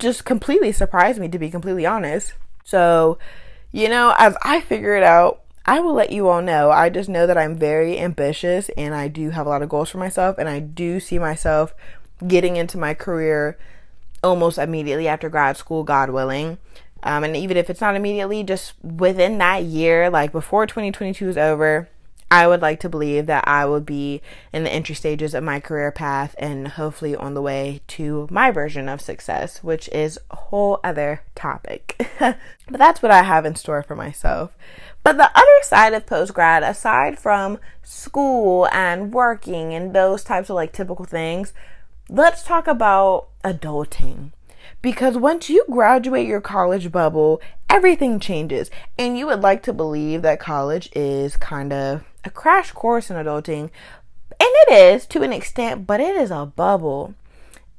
just 0.00 0.24
completely 0.24 0.72
surprised 0.72 1.20
me, 1.20 1.28
to 1.28 1.38
be 1.38 1.50
completely 1.50 1.86
honest. 1.86 2.34
So, 2.64 3.18
you 3.70 3.88
know, 3.88 4.14
as 4.18 4.36
I 4.42 4.60
figure 4.60 4.94
it 4.94 5.02
out, 5.02 5.42
I 5.66 5.80
will 5.80 5.94
let 5.94 6.10
you 6.10 6.28
all 6.28 6.42
know. 6.42 6.70
I 6.70 6.88
just 6.88 7.08
know 7.08 7.26
that 7.26 7.38
I'm 7.38 7.56
very 7.56 7.98
ambitious 7.98 8.70
and 8.76 8.94
I 8.94 9.08
do 9.08 9.30
have 9.30 9.46
a 9.46 9.48
lot 9.48 9.62
of 9.62 9.68
goals 9.68 9.90
for 9.90 9.98
myself, 9.98 10.38
and 10.38 10.48
I 10.48 10.58
do 10.58 10.98
see 10.98 11.18
myself 11.18 11.74
getting 12.26 12.56
into 12.56 12.78
my 12.78 12.94
career 12.94 13.58
almost 14.22 14.58
immediately 14.58 15.08
after 15.08 15.28
grad 15.28 15.56
school, 15.56 15.84
God 15.84 16.10
willing. 16.10 16.58
Um, 17.02 17.24
and 17.24 17.36
even 17.36 17.56
if 17.56 17.70
it's 17.70 17.80
not 17.80 17.96
immediately, 17.96 18.42
just 18.42 18.74
within 18.82 19.38
that 19.38 19.64
year, 19.64 20.10
like 20.10 20.32
before 20.32 20.66
2022 20.66 21.28
is 21.28 21.38
over, 21.38 21.88
I 22.32 22.46
would 22.46 22.62
like 22.62 22.78
to 22.80 22.88
believe 22.88 23.26
that 23.26 23.48
I 23.48 23.64
will 23.64 23.80
be 23.80 24.22
in 24.52 24.62
the 24.62 24.70
entry 24.70 24.94
stages 24.94 25.34
of 25.34 25.42
my 25.42 25.58
career 25.58 25.90
path 25.90 26.36
and 26.38 26.68
hopefully 26.68 27.16
on 27.16 27.34
the 27.34 27.42
way 27.42 27.80
to 27.88 28.28
my 28.30 28.52
version 28.52 28.88
of 28.88 29.00
success, 29.00 29.64
which 29.64 29.88
is 29.88 30.18
a 30.30 30.36
whole 30.36 30.78
other 30.84 31.22
topic. 31.34 31.96
but 32.20 32.38
that's 32.68 33.02
what 33.02 33.10
I 33.10 33.24
have 33.24 33.44
in 33.44 33.56
store 33.56 33.82
for 33.82 33.96
myself. 33.96 34.56
But 35.02 35.16
the 35.16 35.30
other 35.34 35.62
side 35.62 35.92
of 35.92 36.06
post 36.06 36.32
grad, 36.32 36.62
aside 36.62 37.18
from 37.18 37.58
school 37.82 38.68
and 38.70 39.12
working 39.12 39.74
and 39.74 39.92
those 39.92 40.22
types 40.22 40.50
of 40.50 40.54
like 40.54 40.72
typical 40.72 41.04
things, 41.04 41.52
let's 42.08 42.44
talk 42.44 42.68
about 42.68 43.26
adulting. 43.42 44.30
Because 44.82 45.16
once 45.16 45.50
you 45.50 45.64
graduate 45.68 46.28
your 46.28 46.40
college 46.40 46.92
bubble, 46.92 47.40
everything 47.68 48.20
changes. 48.20 48.70
And 48.96 49.18
you 49.18 49.26
would 49.26 49.40
like 49.40 49.64
to 49.64 49.72
believe 49.72 50.22
that 50.22 50.38
college 50.38 50.88
is 50.94 51.36
kind 51.36 51.72
of 51.72 52.04
a 52.24 52.30
crash 52.30 52.72
course 52.72 53.10
in 53.10 53.16
adulting. 53.16 53.70
And 54.38 54.48
it 54.68 54.72
is 54.72 55.06
to 55.08 55.22
an 55.22 55.32
extent, 55.32 55.86
but 55.86 56.00
it 56.00 56.16
is 56.16 56.30
a 56.30 56.46
bubble. 56.46 57.14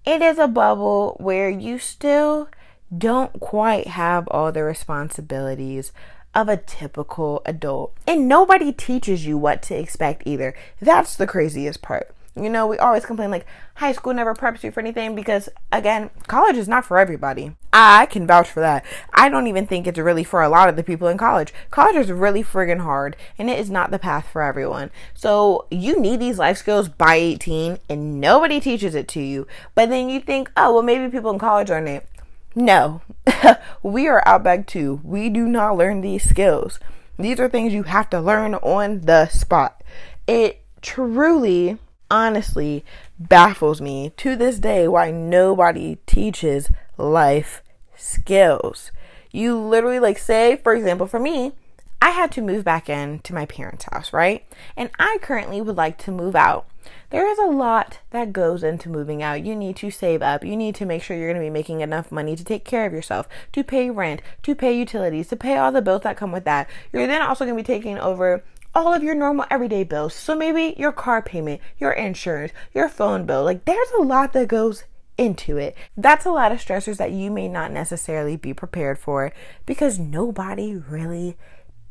It 0.05 0.21
is 0.21 0.38
a 0.38 0.48
bubble 0.48 1.15
where 1.19 1.50
you 1.50 1.79
still 1.79 2.50
don't 2.95 3.39
quite 3.39 3.88
have 3.88 4.27
all 4.29 4.51
the 4.51 4.63
responsibilities 4.63 5.91
of 6.33 6.50
a 6.50 6.57
typical 6.57 7.41
adult. 7.45 7.93
And 8.07 8.27
nobody 8.27 8.71
teaches 8.71 9.25
you 9.25 9.38
what 9.38 9.62
to 9.63 9.77
expect 9.77 10.24
either. 10.25 10.55
That's 10.79 11.15
the 11.15 11.27
craziest 11.27 11.81
part. 11.81 12.13
You 12.35 12.50
know, 12.50 12.65
we 12.65 12.77
always 12.77 13.05
complain 13.05 13.29
like 13.29 13.45
high 13.75 13.91
school 13.91 14.13
never 14.13 14.33
preps 14.33 14.63
you 14.63 14.71
for 14.71 14.79
anything 14.79 15.15
because, 15.15 15.50
again, 15.69 16.11
college 16.27 16.55
is 16.55 16.67
not 16.67 16.85
for 16.85 16.97
everybody. 16.97 17.55
I 17.73 18.05
can 18.05 18.25
vouch 18.25 18.50
for 18.50 18.61
that. 18.61 18.85
I 19.13 19.27
don't 19.27 19.47
even 19.47 19.67
think 19.67 19.85
it's 19.85 20.00
really 20.00 20.23
for 20.23 20.41
a 20.41 20.47
lot 20.47 20.69
of 20.69 20.77
the 20.77 20.83
people 20.83 21.09
in 21.09 21.17
college. 21.17 21.53
College 21.71 21.97
is 21.97 22.09
really 22.09 22.41
friggin' 22.41 22.81
hard 22.81 23.17
and 23.38 23.50
it 23.50 23.59
is 23.59 23.69
not 23.69 23.91
the 23.91 24.00
path 24.00 24.29
for 24.31 24.41
everyone. 24.41 24.91
So 25.13 25.67
you 25.69 26.00
need 26.00 26.21
these 26.21 26.39
life 26.39 26.57
skills 26.57 26.88
by 26.88 27.15
18 27.15 27.79
and 27.89 28.21
nobody 28.21 28.61
teaches 28.61 28.95
it 28.95 29.09
to 29.09 29.21
you. 29.21 29.45
But 29.75 29.89
then 29.89 30.09
you 30.09 30.21
think, 30.21 30.50
oh, 30.55 30.73
well, 30.73 30.83
maybe 30.83 31.11
people 31.11 31.31
in 31.31 31.39
college 31.39 31.69
aren't 31.69 31.89
it. 31.89 32.07
No, 32.55 33.01
we 33.83 34.07
are 34.07 34.23
Outback 34.25 34.67
too. 34.67 35.01
We 35.03 35.29
do 35.29 35.47
not 35.47 35.77
learn 35.77 36.01
these 36.01 36.29
skills. 36.29 36.79
These 37.17 37.39
are 37.39 37.50
things 37.50 37.73
you 37.73 37.83
have 37.83 38.09
to 38.11 38.21
learn 38.21 38.55
on 38.55 39.01
the 39.01 39.27
spot. 39.27 39.83
It 40.27 40.61
truly 40.81 41.77
honestly 42.11 42.85
baffles 43.17 43.81
me 43.81 44.11
to 44.17 44.35
this 44.35 44.59
day 44.59 44.87
why 44.87 45.09
nobody 45.09 45.97
teaches 46.05 46.69
life 46.97 47.63
skills. 47.95 48.91
You 49.31 49.57
literally, 49.57 49.99
like, 49.99 50.17
say, 50.17 50.57
for 50.57 50.75
example, 50.75 51.07
for 51.07 51.19
me, 51.19 51.53
I 52.01 52.09
had 52.09 52.31
to 52.33 52.41
move 52.41 52.65
back 52.65 52.89
in 52.89 53.19
to 53.19 53.33
my 53.33 53.45
parents' 53.45 53.85
house, 53.91 54.11
right? 54.11 54.45
And 54.75 54.89
I 54.99 55.19
currently 55.21 55.61
would 55.61 55.77
like 55.77 55.97
to 55.99 56.11
move 56.11 56.35
out. 56.35 56.67
There 57.11 57.29
is 57.29 57.37
a 57.37 57.45
lot 57.45 57.99
that 58.09 58.33
goes 58.33 58.63
into 58.63 58.89
moving 58.89 59.21
out. 59.21 59.45
You 59.45 59.55
need 59.55 59.75
to 59.77 59.91
save 59.91 60.21
up. 60.21 60.43
You 60.43 60.57
need 60.57 60.75
to 60.75 60.85
make 60.85 61.03
sure 61.03 61.15
you're 61.15 61.31
going 61.31 61.41
to 61.41 61.45
be 61.45 61.51
making 61.51 61.81
enough 61.81 62.11
money 62.11 62.35
to 62.35 62.43
take 62.43 62.65
care 62.65 62.85
of 62.85 62.93
yourself, 62.93 63.29
to 63.51 63.63
pay 63.63 63.89
rent, 63.89 64.21
to 64.43 64.55
pay 64.55 64.77
utilities, 64.77 65.27
to 65.27 65.35
pay 65.35 65.57
all 65.57 65.71
the 65.71 65.81
bills 65.81 66.01
that 66.01 66.17
come 66.17 66.31
with 66.31 66.43
that. 66.45 66.69
You're 66.91 67.07
then 67.07 67.21
also 67.21 67.45
going 67.45 67.55
to 67.55 67.63
be 67.63 67.67
taking 67.67 67.99
over 67.99 68.43
all 68.73 68.93
of 68.93 69.03
your 69.03 69.15
normal 69.15 69.45
everyday 69.49 69.83
bills. 69.83 70.13
So 70.13 70.35
maybe 70.35 70.75
your 70.77 70.91
car 70.91 71.21
payment, 71.21 71.61
your 71.77 71.91
insurance, 71.91 72.53
your 72.73 72.89
phone 72.89 73.25
bill. 73.25 73.43
Like 73.43 73.65
there's 73.65 73.91
a 73.97 74.01
lot 74.01 74.33
that 74.33 74.47
goes 74.47 74.83
into 75.17 75.57
it. 75.57 75.75
That's 75.95 76.25
a 76.25 76.31
lot 76.31 76.51
of 76.51 76.59
stressors 76.59 76.97
that 76.97 77.11
you 77.11 77.29
may 77.31 77.47
not 77.47 77.71
necessarily 77.71 78.37
be 78.37 78.53
prepared 78.53 78.97
for 78.97 79.31
because 79.65 79.99
nobody 79.99 80.75
really 80.75 81.37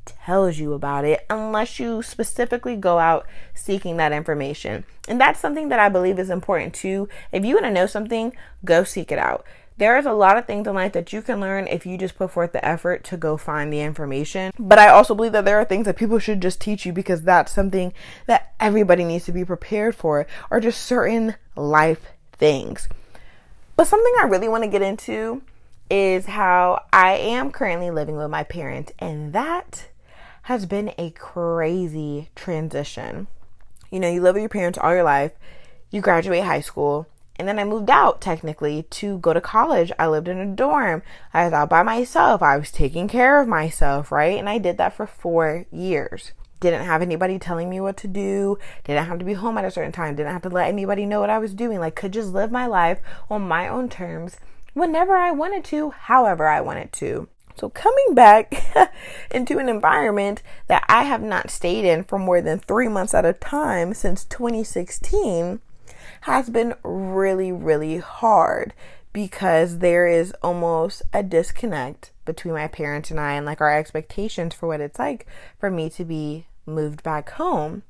tells 0.04 0.58
you 0.58 0.72
about 0.72 1.04
it 1.04 1.24
unless 1.28 1.78
you 1.78 2.02
specifically 2.02 2.74
go 2.74 2.98
out 2.98 3.26
seeking 3.54 3.96
that 3.98 4.12
information. 4.12 4.84
And 5.08 5.20
that's 5.20 5.40
something 5.40 5.68
that 5.68 5.78
I 5.78 5.88
believe 5.88 6.18
is 6.18 6.30
important 6.30 6.74
too. 6.74 7.08
If 7.32 7.44
you 7.44 7.54
want 7.54 7.66
to 7.66 7.70
know 7.70 7.86
something, 7.86 8.32
go 8.64 8.84
seek 8.84 9.12
it 9.12 9.18
out. 9.18 9.44
There 9.80 9.96
is 9.96 10.04
a 10.04 10.12
lot 10.12 10.36
of 10.36 10.44
things 10.44 10.66
in 10.66 10.74
life 10.74 10.92
that 10.92 11.10
you 11.10 11.22
can 11.22 11.40
learn 11.40 11.66
if 11.66 11.86
you 11.86 11.96
just 11.96 12.14
put 12.14 12.32
forth 12.32 12.52
the 12.52 12.62
effort 12.62 13.02
to 13.04 13.16
go 13.16 13.38
find 13.38 13.72
the 13.72 13.80
information. 13.80 14.52
But 14.58 14.78
I 14.78 14.90
also 14.90 15.14
believe 15.14 15.32
that 15.32 15.46
there 15.46 15.58
are 15.58 15.64
things 15.64 15.86
that 15.86 15.96
people 15.96 16.18
should 16.18 16.42
just 16.42 16.60
teach 16.60 16.84
you 16.84 16.92
because 16.92 17.22
that's 17.22 17.50
something 17.50 17.94
that 18.26 18.52
everybody 18.60 19.04
needs 19.04 19.24
to 19.24 19.32
be 19.32 19.42
prepared 19.42 19.94
for, 19.94 20.26
or 20.50 20.60
just 20.60 20.82
certain 20.82 21.34
life 21.56 22.08
things. 22.34 22.90
But 23.74 23.86
something 23.86 24.12
I 24.20 24.26
really 24.26 24.48
want 24.48 24.64
to 24.64 24.68
get 24.68 24.82
into 24.82 25.40
is 25.88 26.26
how 26.26 26.84
I 26.92 27.12
am 27.12 27.50
currently 27.50 27.90
living 27.90 28.16
with 28.16 28.28
my 28.28 28.44
parents, 28.44 28.92
and 28.98 29.32
that 29.32 29.88
has 30.42 30.66
been 30.66 30.92
a 30.98 31.08
crazy 31.12 32.28
transition. 32.36 33.28
You 33.90 34.00
know, 34.00 34.10
you 34.10 34.20
live 34.20 34.34
with 34.34 34.42
your 34.42 34.50
parents 34.50 34.78
all 34.78 34.92
your 34.92 35.04
life, 35.04 35.32
you 35.90 36.02
graduate 36.02 36.44
high 36.44 36.60
school, 36.60 37.06
and 37.40 37.48
then 37.48 37.58
I 37.58 37.64
moved 37.64 37.88
out 37.88 38.20
technically 38.20 38.82
to 38.90 39.18
go 39.18 39.32
to 39.32 39.40
college. 39.40 39.90
I 39.98 40.08
lived 40.08 40.28
in 40.28 40.38
a 40.38 40.54
dorm. 40.54 41.02
I 41.32 41.44
was 41.44 41.54
out 41.54 41.70
by 41.70 41.82
myself. 41.82 42.42
I 42.42 42.58
was 42.58 42.70
taking 42.70 43.08
care 43.08 43.40
of 43.40 43.48
myself, 43.48 44.12
right? 44.12 44.38
And 44.38 44.46
I 44.46 44.58
did 44.58 44.76
that 44.76 44.94
for 44.94 45.06
four 45.06 45.64
years. 45.72 46.32
Didn't 46.60 46.84
have 46.84 47.00
anybody 47.00 47.38
telling 47.38 47.70
me 47.70 47.80
what 47.80 47.96
to 47.96 48.08
do. 48.08 48.58
Didn't 48.84 49.06
have 49.06 49.18
to 49.20 49.24
be 49.24 49.32
home 49.32 49.56
at 49.56 49.64
a 49.64 49.70
certain 49.70 49.90
time. 49.90 50.16
Didn't 50.16 50.32
have 50.32 50.42
to 50.42 50.50
let 50.50 50.68
anybody 50.68 51.06
know 51.06 51.20
what 51.20 51.30
I 51.30 51.38
was 51.38 51.54
doing. 51.54 51.80
Like, 51.80 51.94
could 51.94 52.12
just 52.12 52.34
live 52.34 52.52
my 52.52 52.66
life 52.66 53.00
on 53.30 53.48
my 53.48 53.66
own 53.66 53.88
terms 53.88 54.36
whenever 54.74 55.16
I 55.16 55.30
wanted 55.30 55.64
to, 55.64 55.90
however 55.90 56.46
I 56.46 56.60
wanted 56.60 56.92
to. 56.92 57.26
So, 57.56 57.70
coming 57.70 58.14
back 58.14 58.92
into 59.30 59.58
an 59.58 59.70
environment 59.70 60.42
that 60.68 60.84
I 60.90 61.04
have 61.04 61.22
not 61.22 61.50
stayed 61.50 61.86
in 61.86 62.04
for 62.04 62.18
more 62.18 62.42
than 62.42 62.58
three 62.58 62.88
months 62.88 63.14
at 63.14 63.24
a 63.24 63.32
time 63.32 63.94
since 63.94 64.26
2016 64.26 65.60
has 66.20 66.50
been 66.50 66.74
really, 66.82 67.52
really 67.52 67.98
hard 67.98 68.72
because 69.12 69.78
there 69.78 70.06
is 70.06 70.32
almost 70.42 71.02
a 71.12 71.22
disconnect 71.22 72.12
between 72.24 72.54
my 72.54 72.68
parents 72.68 73.10
and 73.10 73.18
I 73.18 73.32
and 73.32 73.44
like 73.44 73.60
our 73.60 73.76
expectations 73.76 74.54
for 74.54 74.66
what 74.66 74.80
it's 74.80 74.98
like 74.98 75.26
for 75.58 75.70
me 75.70 75.90
to 75.90 76.04
be 76.04 76.46
moved 76.66 77.02
back 77.02 77.30
home. 77.30 77.82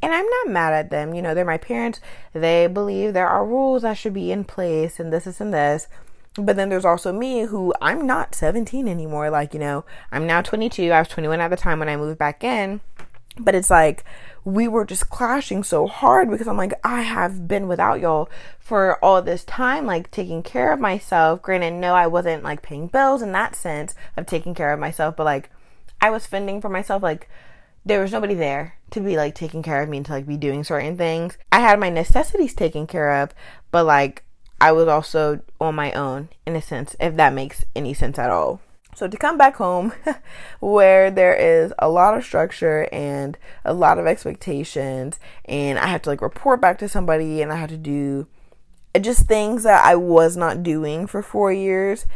And 0.00 0.12
I'm 0.12 0.28
not 0.28 0.52
mad 0.52 0.72
at 0.72 0.90
them. 0.90 1.14
You 1.14 1.22
know, 1.22 1.34
they're 1.34 1.44
my 1.44 1.58
parents. 1.58 2.00
They 2.32 2.68
believe 2.68 3.12
there 3.12 3.28
are 3.28 3.44
rules 3.44 3.82
that 3.82 3.94
should 3.94 4.14
be 4.14 4.30
in 4.30 4.44
place 4.44 5.00
and 5.00 5.12
this, 5.12 5.24
this, 5.24 5.40
and 5.40 5.52
this. 5.52 5.88
But 6.36 6.54
then 6.54 6.68
there's 6.68 6.84
also 6.84 7.12
me 7.12 7.42
who 7.46 7.74
I'm 7.82 8.06
not 8.06 8.36
17 8.36 8.86
anymore. 8.86 9.28
Like, 9.28 9.52
you 9.54 9.58
know, 9.58 9.84
I'm 10.12 10.24
now 10.24 10.40
22. 10.40 10.92
I 10.92 11.00
was 11.00 11.08
21 11.08 11.40
at 11.40 11.48
the 11.48 11.56
time 11.56 11.80
when 11.80 11.88
I 11.88 11.96
moved 11.96 12.18
back 12.18 12.44
in. 12.44 12.80
But 13.38 13.54
it's 13.54 13.70
like, 13.70 14.04
we 14.44 14.66
were 14.66 14.84
just 14.84 15.10
clashing 15.10 15.62
so 15.62 15.86
hard 15.86 16.30
because 16.30 16.48
I'm 16.48 16.56
like, 16.56 16.72
I 16.82 17.02
have 17.02 17.46
been 17.46 17.68
without 17.68 18.00
y'all 18.00 18.30
for 18.58 19.02
all 19.04 19.20
this 19.20 19.44
time, 19.44 19.86
like 19.86 20.10
taking 20.10 20.42
care 20.42 20.72
of 20.72 20.80
myself. 20.80 21.42
Granted, 21.42 21.72
no, 21.72 21.94
I 21.94 22.06
wasn't 22.06 22.42
like 22.42 22.62
paying 22.62 22.86
bills 22.86 23.22
in 23.22 23.32
that 23.32 23.54
sense 23.54 23.94
of 24.16 24.26
taking 24.26 24.54
care 24.54 24.72
of 24.72 24.80
myself, 24.80 25.16
but 25.16 25.24
like 25.24 25.50
I 26.00 26.10
was 26.10 26.26
fending 26.26 26.60
for 26.60 26.68
myself. 26.68 27.02
Like 27.02 27.28
there 27.84 28.00
was 28.00 28.12
nobody 28.12 28.34
there 28.34 28.74
to 28.90 29.00
be 29.00 29.16
like 29.16 29.34
taking 29.34 29.62
care 29.62 29.82
of 29.82 29.88
me 29.88 29.98
and 29.98 30.06
to 30.06 30.12
like 30.12 30.26
be 30.26 30.36
doing 30.36 30.64
certain 30.64 30.96
things. 30.96 31.36
I 31.52 31.60
had 31.60 31.78
my 31.78 31.90
necessities 31.90 32.54
taken 32.54 32.86
care 32.86 33.22
of, 33.22 33.34
but 33.70 33.84
like 33.84 34.24
I 34.60 34.72
was 34.72 34.88
also 34.88 35.40
on 35.60 35.74
my 35.74 35.92
own 35.92 36.30
in 36.46 36.56
a 36.56 36.62
sense, 36.62 36.96
if 36.98 37.16
that 37.16 37.34
makes 37.34 37.64
any 37.76 37.94
sense 37.94 38.18
at 38.18 38.30
all. 38.30 38.60
So 38.98 39.06
to 39.06 39.16
come 39.16 39.38
back 39.38 39.54
home 39.54 39.92
where 40.58 41.08
there 41.08 41.32
is 41.32 41.72
a 41.78 41.88
lot 41.88 42.16
of 42.16 42.24
structure 42.24 42.88
and 42.90 43.38
a 43.64 43.72
lot 43.72 43.96
of 43.96 44.08
expectations 44.08 45.20
and 45.44 45.78
I 45.78 45.86
have 45.86 46.02
to 46.02 46.08
like 46.08 46.20
report 46.20 46.60
back 46.60 46.78
to 46.80 46.88
somebody 46.88 47.40
and 47.40 47.52
I 47.52 47.56
have 47.58 47.70
to 47.70 47.76
do 47.76 48.26
just 49.00 49.28
things 49.28 49.62
that 49.62 49.84
I 49.84 49.94
was 49.94 50.36
not 50.36 50.64
doing 50.64 51.06
for 51.06 51.22
4 51.22 51.52
years 51.52 52.06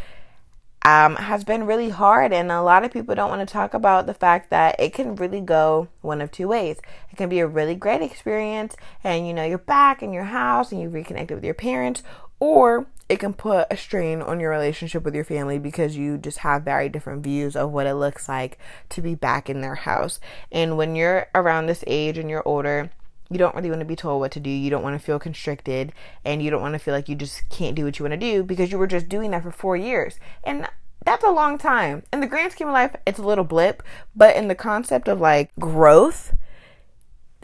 um, 0.84 1.14
has 1.14 1.44
been 1.44 1.66
really 1.66 1.90
hard 1.90 2.32
and 2.32 2.50
a 2.50 2.62
lot 2.62 2.84
of 2.84 2.92
people 2.92 3.14
don't 3.14 3.30
want 3.30 3.48
to 3.48 3.52
talk 3.52 3.74
about 3.74 4.06
the 4.06 4.14
fact 4.14 4.50
that 4.50 4.74
it 4.80 4.92
can 4.92 5.14
really 5.14 5.40
go 5.40 5.86
one 6.00 6.20
of 6.20 6.32
two 6.32 6.48
ways. 6.48 6.78
It 7.12 7.16
can 7.16 7.28
be 7.28 7.38
a 7.38 7.46
really 7.46 7.76
great 7.76 8.02
experience 8.02 8.74
and 9.04 9.24
you 9.24 9.32
know 9.32 9.44
you're 9.44 9.58
back 9.58 10.02
in 10.02 10.12
your 10.12 10.24
house 10.24 10.72
and 10.72 10.80
you've 10.80 10.94
reconnected 10.94 11.36
with 11.36 11.44
your 11.44 11.54
parents 11.54 12.02
or 12.40 12.88
it 13.12 13.20
can 13.20 13.34
put 13.34 13.66
a 13.70 13.76
strain 13.76 14.22
on 14.22 14.40
your 14.40 14.48
relationship 14.48 15.02
with 15.02 15.14
your 15.14 15.22
family 15.22 15.58
because 15.58 15.98
you 15.98 16.16
just 16.16 16.38
have 16.38 16.62
very 16.62 16.88
different 16.88 17.22
views 17.22 17.54
of 17.54 17.70
what 17.70 17.86
it 17.86 17.92
looks 17.92 18.26
like 18.26 18.58
to 18.88 19.02
be 19.02 19.14
back 19.14 19.50
in 19.50 19.60
their 19.60 19.74
house. 19.74 20.18
And 20.50 20.78
when 20.78 20.96
you're 20.96 21.26
around 21.34 21.66
this 21.66 21.84
age 21.86 22.16
and 22.16 22.30
you're 22.30 22.48
older, 22.48 22.90
you 23.30 23.36
don't 23.36 23.54
really 23.54 23.68
want 23.68 23.80
to 23.80 23.86
be 23.86 23.96
told 23.96 24.20
what 24.20 24.32
to 24.32 24.40
do. 24.40 24.48
You 24.48 24.70
don't 24.70 24.82
want 24.82 24.98
to 24.98 25.04
feel 25.04 25.18
constricted 25.18 25.92
and 26.24 26.42
you 26.42 26.50
don't 26.50 26.62
want 26.62 26.72
to 26.72 26.78
feel 26.78 26.94
like 26.94 27.10
you 27.10 27.14
just 27.14 27.46
can't 27.50 27.76
do 27.76 27.84
what 27.84 27.98
you 27.98 28.04
want 28.06 28.18
to 28.18 28.32
do 28.32 28.42
because 28.42 28.72
you 28.72 28.78
were 28.78 28.86
just 28.86 29.10
doing 29.10 29.30
that 29.32 29.42
for 29.42 29.52
four 29.52 29.76
years. 29.76 30.18
And 30.42 30.66
that's 31.04 31.22
a 31.22 31.30
long 31.30 31.58
time. 31.58 32.04
In 32.14 32.20
the 32.20 32.26
grand 32.26 32.52
scheme 32.52 32.68
of 32.68 32.72
life, 32.72 32.96
it's 33.06 33.18
a 33.18 33.22
little 33.22 33.44
blip, 33.44 33.82
but 34.16 34.36
in 34.36 34.48
the 34.48 34.54
concept 34.54 35.06
of 35.06 35.20
like 35.20 35.50
growth, 35.60 36.34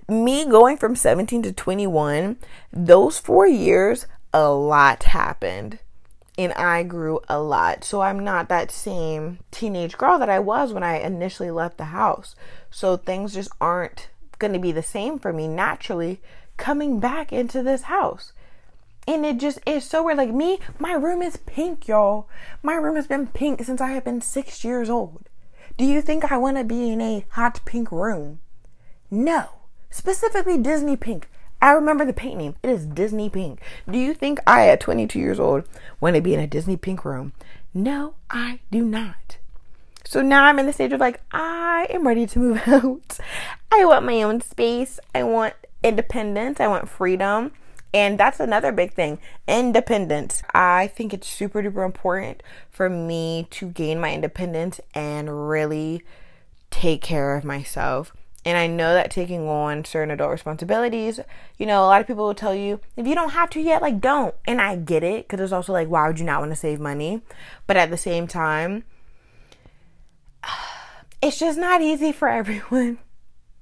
me 0.09 0.47
going 0.47 0.79
from 0.79 0.97
17 0.97 1.43
to 1.43 1.53
21, 1.53 2.39
those 2.73 3.19
four 3.19 3.47
years, 3.47 4.07
a 4.33 4.51
lot 4.51 5.05
happened 5.05 5.79
and 6.39 6.53
I 6.53 6.85
grew 6.85 7.21
a 7.29 7.41
lot. 7.41 7.83
So 7.83 8.01
I'm 8.01 8.21
not 8.21 8.49
that 8.49 8.71
same 8.71 9.41
teenage 9.51 9.99
girl 9.99 10.19
that 10.21 10.31
I 10.31 10.39
was 10.39 10.73
when 10.73 10.85
I 10.85 10.99
initially 10.99 11.51
left 11.51 11.79
the 11.79 11.87
house. 11.87 12.37
So 12.71 12.97
things 12.97 13.35
just 13.35 13.51
aren't 13.61 14.09
going 14.39 14.53
to 14.53 14.59
be 14.61 14.71
the 14.71 14.83
same 14.83 15.19
for 15.19 15.33
me 15.33 15.49
naturally 15.49 16.21
coming 16.57 17.01
back 17.01 17.33
into 17.33 17.63
this 17.63 17.83
house. 17.83 18.33
And 19.09 19.27
it 19.27 19.39
just 19.39 19.59
is 19.67 19.85
so 19.85 20.05
weird. 20.05 20.19
Like 20.19 20.33
me, 20.33 20.61
my 20.79 20.93
room 20.93 21.23
is 21.23 21.39
pink, 21.39 21.89
y'all. 21.89 22.29
My 22.63 22.75
room 22.75 22.95
has 22.95 23.07
been 23.07 23.27
pink 23.27 23.65
since 23.65 23.81
I 23.81 23.89
have 23.93 24.05
been 24.05 24.21
six 24.21 24.63
years 24.65 24.89
old. 24.89 25.29
Do 25.77 25.85
you 25.85 26.03
think 26.03 26.31
I 26.31 26.37
want 26.37 26.57
to 26.57 26.65
be 26.65 26.91
in 26.91 27.01
a 27.01 27.25
hot 27.31 27.61
pink 27.65 27.91
room? 27.91 28.41
No. 29.11 29.47
Specifically 29.91 30.59
Disney 30.59 30.97
pink. 30.97 31.29
I 31.61 31.73
remember 31.73 32.05
the 32.05 32.13
paint 32.13 32.39
name. 32.39 32.55
It 32.63 32.71
is 32.71 32.87
Disney 32.87 33.29
Pink. 33.29 33.61
Do 33.91 33.99
you 33.99 34.15
think 34.15 34.39
I, 34.47 34.69
at 34.69 34.81
22 34.81 35.19
years 35.19 35.41
old, 35.41 35.65
want 36.01 36.17
to 36.17 36.23
be 36.23 36.35
in 36.35 36.41
a 36.41 36.47
Disney 36.47 36.77
Pink 36.77 37.05
room? 37.05 37.33
No, 37.75 38.15
I 38.31 38.61
do 38.71 38.85
not. 38.85 39.39
So 40.05 40.23
now 40.23 40.45
I'm 40.45 40.59
in 40.59 40.67
the 40.67 40.73
stage 40.73 40.93
of 40.93 41.01
like, 41.01 41.21
I 41.33 41.87
am 41.91 42.07
ready 42.07 42.27
to 42.27 42.39
move 42.39 42.63
out. 42.67 43.19
I 43.73 43.85
want 43.85 44.07
my 44.07 44.23
own 44.23 44.41
space. 44.41 44.99
I 45.15 45.23
want 45.25 45.55
independence. 45.83 46.61
I 46.61 46.69
want 46.69 46.89
freedom. 46.89 47.53
And 47.93 48.19
that's 48.19 48.39
another 48.39 48.71
big 48.73 48.93
thing 48.93 49.19
independence. 49.47 50.43
I 50.55 50.89
think 50.89 51.13
it's 51.15 51.29
super 51.29 51.63
duper 51.63 51.85
important 51.85 52.43
for 52.71 52.89
me 52.89 53.49
to 53.51 53.67
gain 53.71 54.01
my 54.01 54.13
independence 54.13 54.81
and 54.95 55.49
really 55.49 56.03
take 56.71 57.01
care 57.01 57.37
of 57.37 57.45
myself. 57.45 58.13
And 58.45 58.57
I 58.57 58.67
know 58.67 58.95
that 58.95 59.11
taking 59.11 59.47
on 59.49 59.85
certain 59.85 60.11
adult 60.11 60.31
responsibilities, 60.31 61.21
you 61.59 61.67
know, 61.67 61.83
a 61.83 61.87
lot 61.87 62.01
of 62.01 62.07
people 62.07 62.25
will 62.25 62.35
tell 62.35 62.55
you, 62.55 62.81
if 62.97 63.07
you 63.07 63.15
don't 63.15 63.31
have 63.31 63.51
to 63.51 63.61
yet, 63.61 63.83
like, 63.83 64.01
don't. 64.01 64.35
And 64.47 64.61
I 64.61 64.77
get 64.77 65.03
it, 65.03 65.27
because 65.27 65.41
it's 65.41 65.53
also 65.53 65.73
like, 65.73 65.89
why 65.89 66.07
would 66.07 66.19
you 66.19 66.25
not 66.25 66.41
want 66.41 66.53
to 66.53 66.57
save 66.57 66.81
money? 66.81 67.21
But 67.67 67.77
at 67.77 67.91
the 67.91 67.97
same 67.97 68.27
time, 68.27 68.85
it's 71.23 71.39
just 71.39 71.59
not 71.59 71.83
easy 71.83 72.13
for 72.13 72.29
everyone 72.29 72.99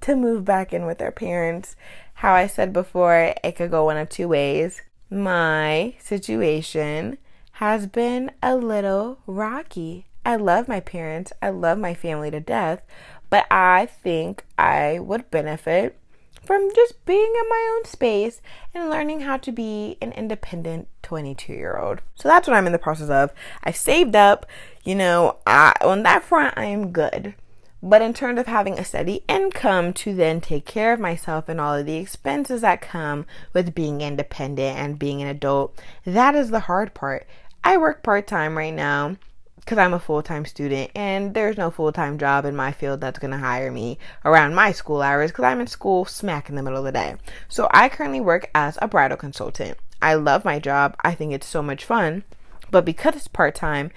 to 0.03 0.15
move 0.15 0.45
back 0.45 0.73
in 0.73 0.87
with 0.87 0.99
their 0.99 1.11
parents. 1.11 1.75
How 2.15 2.35
I 2.35 2.47
said 2.47 2.73
before, 2.73 3.35
it 3.43 3.57
could 3.57 3.71
go 3.71 3.87
one 3.87 3.97
of 3.97 4.09
two 4.09 4.29
ways. 4.29 4.83
My 5.11 5.95
situation 5.99 7.19
has 7.53 7.87
been 7.87 8.31
a 8.43 8.55
little 8.55 9.19
rocky. 9.27 10.07
I 10.25 10.37
love 10.37 10.67
my 10.67 10.81
parents, 10.81 11.33
I 11.41 11.51
love 11.51 11.79
my 11.79 11.95
family 11.95 12.31
to 12.33 12.41
death, 12.41 12.83
but 13.31 13.47
I 13.51 13.87
think 13.87 14.45
I 14.59 14.99
would 14.99 15.31
benefit 15.31 15.99
from 16.47 16.71
just 16.75 17.05
being 17.05 17.35
in 17.39 17.49
my 17.49 17.77
own 17.77 17.85
space 17.85 18.41
and 18.73 18.89
learning 18.89 19.21
how 19.21 19.37
to 19.37 19.53
be 19.53 19.99
an 20.01 20.12
independent 20.12 20.89
22 21.03 21.53
year 21.53 21.77
old. 21.77 22.01
So 22.15 22.29
that's 22.29 22.47
what 22.47 22.57
I'm 22.57 22.67
in 22.67 22.73
the 22.73 22.79
process 22.79 23.11
of. 23.11 23.33
I 23.65 23.73
saved 23.73 24.15
up, 24.15 24.47
you 24.85 24.95
know, 24.95 25.39
I, 25.47 25.75
on 25.83 26.05
that 26.05 26.23
front, 26.23 26.55
I 26.57 26.67
am 26.67 26.93
good. 26.93 27.35
But 27.83 28.03
in 28.03 28.15
terms 28.15 28.41
of 28.41 28.47
having 28.47 28.79
a 28.79 28.85
steady 28.85 29.23
income 29.29 29.93
to 29.95 30.15
then 30.15 30.41
take 30.41 30.65
care 30.65 30.93
of 30.93 31.01
myself 31.01 31.49
and 31.49 31.61
all 31.61 31.75
of 31.75 31.87
the 31.87 31.97
expenses 31.97 32.62
that 32.62 32.81
come 32.81 33.27
with 33.53 33.75
being 33.75 34.01
independent 34.01 34.79
and 34.79 34.99
being 34.99 35.21
an 35.23 35.29
adult, 35.29 35.79
that 36.05 36.35
is 36.35 36.51
the 36.51 36.61
hard 36.61 36.95
part. 36.95 37.27
I 37.62 37.77
work 37.77 38.03
part 38.03 38.27
time 38.27 38.57
right 38.57 38.75
now 38.75 39.17
because 39.66 39.79
I'm 39.79 39.94
a 39.94 39.98
full 39.98 40.22
time 40.22 40.44
student 40.44 40.92
and 40.94 41.35
there's 41.35 41.59
no 41.59 41.72
full 41.72 41.90
time 41.90 42.18
job 42.18 42.44
in 42.44 42.55
my 42.55 42.70
field 42.70 43.00
that's 43.00 43.18
going 43.18 43.33
to 43.33 43.38
hire 43.38 43.72
me 43.72 43.98
around 44.24 44.55
my 44.55 44.70
school 44.70 45.02
hours 45.02 45.33
because 45.33 45.44
I'm 45.44 45.61
in 45.61 45.66
school 45.66 46.05
smack 46.05 46.48
in 46.48 46.55
the 46.55 46.62
middle 46.62 46.79
of 46.79 46.85
the 46.85 46.92
day. 46.92 47.16
So 47.48 47.68
I 47.72 47.88
currently 47.88 48.20
work 48.20 48.48
as 48.55 48.79
a 48.81 48.87
bridal 48.87 49.16
consultant. 49.16 49.76
I 50.00 50.14
love 50.14 50.44
my 50.44 50.61
job, 50.61 50.94
I 51.00 51.14
think 51.14 51.33
it's 51.33 51.48
so 51.48 51.62
much 51.62 51.85
fun. 51.85 52.22
But 52.70 52.85
because 52.85 53.16
it's 53.16 53.29
part 53.29 53.57
time, 53.57 53.90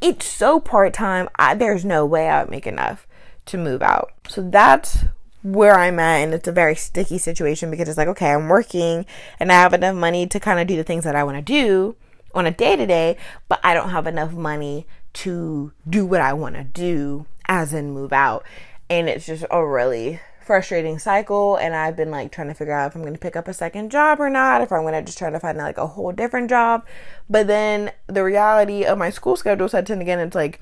it's 0.00 0.26
so 0.26 0.60
part 0.60 0.94
time, 0.94 1.28
there's 1.56 1.84
no 1.84 2.06
way 2.06 2.28
I 2.28 2.42
would 2.42 2.50
make 2.50 2.66
enough 2.66 3.06
to 3.46 3.58
move 3.58 3.82
out. 3.82 4.12
So 4.28 4.42
that's 4.42 5.04
where 5.42 5.76
I'm 5.76 5.98
at, 5.98 6.18
and 6.18 6.34
it's 6.34 6.48
a 6.48 6.52
very 6.52 6.76
sticky 6.76 7.18
situation 7.18 7.70
because 7.70 7.88
it's 7.88 7.98
like, 7.98 8.08
okay, 8.08 8.32
I'm 8.32 8.48
working 8.48 9.06
and 9.40 9.50
I 9.50 9.56
have 9.56 9.74
enough 9.74 9.96
money 9.96 10.26
to 10.28 10.38
kind 10.38 10.60
of 10.60 10.66
do 10.66 10.76
the 10.76 10.84
things 10.84 11.04
that 11.04 11.16
I 11.16 11.24
want 11.24 11.38
to 11.38 11.42
do 11.42 11.96
on 12.34 12.46
a 12.46 12.50
day 12.50 12.76
to 12.76 12.86
day, 12.86 13.16
but 13.48 13.60
I 13.62 13.74
don't 13.74 13.90
have 13.90 14.06
enough 14.06 14.32
money 14.32 14.86
to 15.14 15.72
do 15.88 16.06
what 16.06 16.20
I 16.20 16.32
want 16.32 16.54
to 16.56 16.64
do, 16.64 17.26
as 17.46 17.72
in 17.72 17.92
move 17.92 18.12
out. 18.12 18.44
And 18.88 19.08
it's 19.08 19.26
just 19.26 19.44
a 19.50 19.66
really 19.66 20.20
frustrating 20.40 20.98
cycle. 20.98 21.56
And 21.56 21.74
I've 21.74 21.96
been 21.96 22.10
like 22.10 22.32
trying 22.32 22.48
to 22.48 22.54
figure 22.54 22.74
out 22.74 22.88
if 22.88 22.94
I'm 22.94 23.02
going 23.02 23.14
to 23.14 23.18
pick 23.18 23.36
up 23.36 23.48
a 23.48 23.54
second 23.54 23.90
job 23.90 24.20
or 24.20 24.28
not, 24.28 24.60
if 24.60 24.72
I'm 24.72 24.82
going 24.82 24.94
to 24.94 25.02
just 25.02 25.18
try 25.18 25.30
to 25.30 25.40
find 25.40 25.58
like 25.58 25.78
a 25.78 25.86
whole 25.86 26.12
different 26.12 26.50
job. 26.50 26.84
But 27.28 27.46
then 27.46 27.92
the 28.06 28.24
reality 28.24 28.84
of 28.84 28.98
my 28.98 29.10
school 29.10 29.36
schedule 29.36 29.68
sets 29.68 29.90
in 29.90 30.00
again. 30.00 30.18
It's 30.18 30.34
like, 30.34 30.60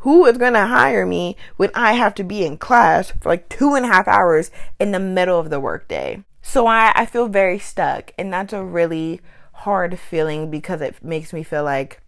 who 0.00 0.26
is 0.26 0.36
going 0.36 0.54
to 0.54 0.66
hire 0.66 1.06
me 1.06 1.36
when 1.56 1.70
I 1.74 1.92
have 1.92 2.14
to 2.16 2.24
be 2.24 2.44
in 2.44 2.58
class 2.58 3.12
for 3.20 3.28
like 3.28 3.48
two 3.48 3.74
and 3.74 3.84
a 3.84 3.88
half 3.88 4.08
hours 4.08 4.50
in 4.80 4.90
the 4.90 4.98
middle 4.98 5.38
of 5.38 5.50
the 5.50 5.60
workday? 5.60 6.24
So 6.42 6.66
I, 6.66 6.92
I 6.94 7.06
feel 7.06 7.28
very 7.28 7.58
stuck. 7.58 8.12
And 8.18 8.32
that's 8.32 8.52
a 8.52 8.64
really 8.64 9.20
hard 9.62 9.98
feeling 9.98 10.50
because 10.50 10.80
it 10.80 11.02
makes 11.02 11.32
me 11.32 11.42
feel 11.42 11.64
like 11.64 12.00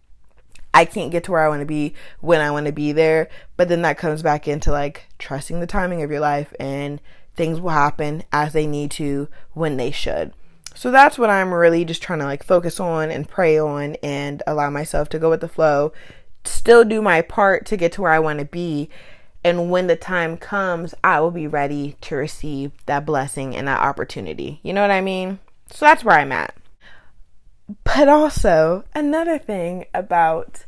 I 0.73 0.83
can't 0.83 1.11
get 1.11 1.23
to 1.23 1.31
where 1.31 1.45
I 1.45 1.47
want 1.47 1.61
to 1.61 1.65
be 1.65 1.93
when 2.19 2.41
I 2.41 2.51
want 2.51 2.65
to 2.65 2.73
be 2.73 2.91
there. 2.91 3.29
But 3.55 3.69
then 3.69 3.81
that 3.83 3.97
comes 3.97 4.21
back 4.21 4.45
into 4.45 4.71
like 4.71 5.07
trusting 5.19 5.61
the 5.61 5.67
timing 5.67 6.01
of 6.01 6.11
your 6.11 6.19
life 6.19 6.53
and 6.59 6.99
things 7.35 7.61
will 7.61 7.69
happen 7.69 8.23
as 8.33 8.51
they 8.51 8.67
need 8.67 8.91
to 8.91 9.29
when 9.53 9.77
they 9.77 9.89
should. 9.89 10.33
So 10.75 10.91
that's 10.91 11.17
what 11.17 11.29
I'm 11.29 11.53
really 11.53 11.85
just 11.85 12.03
trying 12.03 12.19
to 12.19 12.25
like 12.25 12.43
focus 12.43 12.81
on 12.81 13.09
and 13.09 13.29
pray 13.29 13.57
on 13.57 13.95
and 14.03 14.43
allow 14.45 14.69
myself 14.69 15.07
to 15.09 15.19
go 15.19 15.29
with 15.29 15.39
the 15.39 15.47
flow, 15.47 15.93
still 16.43 16.83
do 16.83 17.01
my 17.01 17.21
part 17.21 17.65
to 17.67 17.77
get 17.77 17.93
to 17.93 18.01
where 18.01 18.11
I 18.11 18.19
want 18.19 18.39
to 18.39 18.45
be. 18.45 18.89
And 19.45 19.71
when 19.71 19.87
the 19.87 19.95
time 19.95 20.35
comes, 20.35 20.93
I 21.05 21.21
will 21.21 21.31
be 21.31 21.47
ready 21.47 21.95
to 22.01 22.15
receive 22.15 22.71
that 22.87 23.05
blessing 23.05 23.55
and 23.55 23.65
that 23.69 23.79
opportunity. 23.79 24.59
You 24.61 24.73
know 24.73 24.81
what 24.81 24.91
I 24.91 24.99
mean? 24.99 25.39
So 25.71 25.85
that's 25.85 26.03
where 26.03 26.17
I'm 26.19 26.33
at. 26.33 26.53
But 27.83 28.07
also, 28.07 28.83
another 28.93 29.39
thing 29.39 29.85
about 29.93 30.65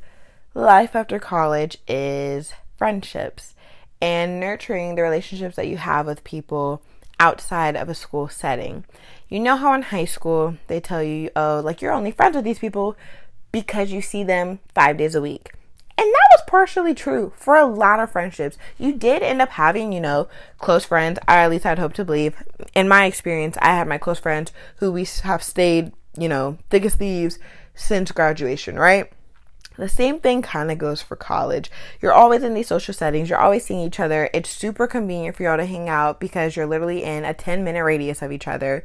life 0.53 0.95
after 0.95 1.19
college 1.19 1.77
is 1.87 2.53
friendships 2.75 3.53
and 4.01 4.39
nurturing 4.39 4.95
the 4.95 5.03
relationships 5.03 5.55
that 5.55 5.67
you 5.67 5.77
have 5.77 6.05
with 6.05 6.23
people 6.23 6.81
outside 7.19 7.75
of 7.75 7.89
a 7.89 7.95
school 7.95 8.27
setting. 8.29 8.85
You 9.29 9.39
know 9.39 9.57
how 9.57 9.73
in 9.73 9.83
high 9.83 10.05
school 10.05 10.57
they 10.67 10.79
tell 10.79 11.03
you, 11.03 11.29
oh, 11.35 11.61
like 11.63 11.81
you're 11.81 11.91
only 11.91 12.11
friends 12.11 12.35
with 12.35 12.45
these 12.45 12.59
people 12.59 12.95
because 13.51 13.91
you 13.91 14.01
see 14.01 14.23
them 14.23 14.59
five 14.73 14.97
days 14.97 15.15
a 15.15 15.21
week. 15.21 15.53
And 15.99 16.05
that 16.05 16.27
was 16.31 16.43
partially 16.47 16.93
true 16.93 17.33
for 17.35 17.55
a 17.55 17.65
lot 17.65 17.99
of 17.99 18.11
friendships. 18.11 18.57
You 18.77 18.93
did 18.93 19.23
end 19.23 19.41
up 19.41 19.49
having, 19.49 19.91
you 19.91 19.99
know, 19.99 20.27
close 20.59 20.85
friends. 20.85 21.17
I 21.27 21.37
at 21.37 21.49
least 21.49 21.65
I'd 21.65 21.79
hope 21.79 21.93
to 21.93 22.05
believe. 22.05 22.35
In 22.75 22.87
my 22.87 23.05
experience, 23.05 23.57
I 23.61 23.69
had 23.75 23.87
my 23.87 23.97
close 23.97 24.19
friends 24.19 24.51
who 24.75 24.91
we 24.91 25.07
have 25.23 25.41
stayed 25.41 25.91
you 26.17 26.29
know, 26.29 26.57
thick 26.69 26.85
as 26.85 26.95
thieves 26.95 27.39
since 27.75 28.11
graduation, 28.11 28.77
right? 28.77 29.11
The 29.77 29.87
same 29.87 30.19
thing 30.19 30.41
kind 30.41 30.71
of 30.71 30.79
goes 30.79 31.03
for 31.03 31.15
college. 31.15 31.69
You're 32.01 32.13
always 32.13 32.41
in 32.41 32.55
these 32.55 32.67
social 32.67 32.93
settings, 32.93 33.29
you're 33.29 33.39
always 33.39 33.63
seeing 33.63 33.81
each 33.81 33.99
other. 33.99 34.29
It's 34.33 34.49
super 34.49 34.87
convenient 34.87 35.35
for 35.35 35.43
y'all 35.43 35.57
to 35.57 35.65
hang 35.65 35.87
out 35.87 36.19
because 36.19 36.55
you're 36.55 36.65
literally 36.65 37.03
in 37.03 37.23
a 37.23 37.33
10 37.33 37.63
minute 37.63 37.83
radius 37.83 38.21
of 38.21 38.31
each 38.31 38.47
other 38.47 38.83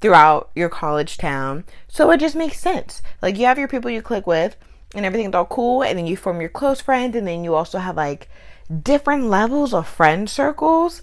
throughout 0.00 0.50
your 0.56 0.68
college 0.68 1.16
town. 1.16 1.64
So 1.86 2.10
it 2.10 2.18
just 2.18 2.34
makes 2.34 2.58
sense. 2.58 3.02
Like 3.22 3.38
you 3.38 3.46
have 3.46 3.58
your 3.58 3.68
people 3.68 3.90
you 3.90 4.02
click 4.02 4.26
with 4.26 4.56
and 4.94 5.06
everything's 5.06 5.34
all 5.34 5.46
cool, 5.46 5.82
and 5.82 5.98
then 5.98 6.06
you 6.06 6.16
form 6.16 6.40
your 6.40 6.50
close 6.50 6.80
friends, 6.82 7.16
and 7.16 7.26
then 7.26 7.44
you 7.44 7.54
also 7.54 7.78
have 7.78 7.96
like 7.96 8.28
different 8.82 9.24
levels 9.24 9.72
of 9.72 9.88
friend 9.88 10.28
circles. 10.28 11.02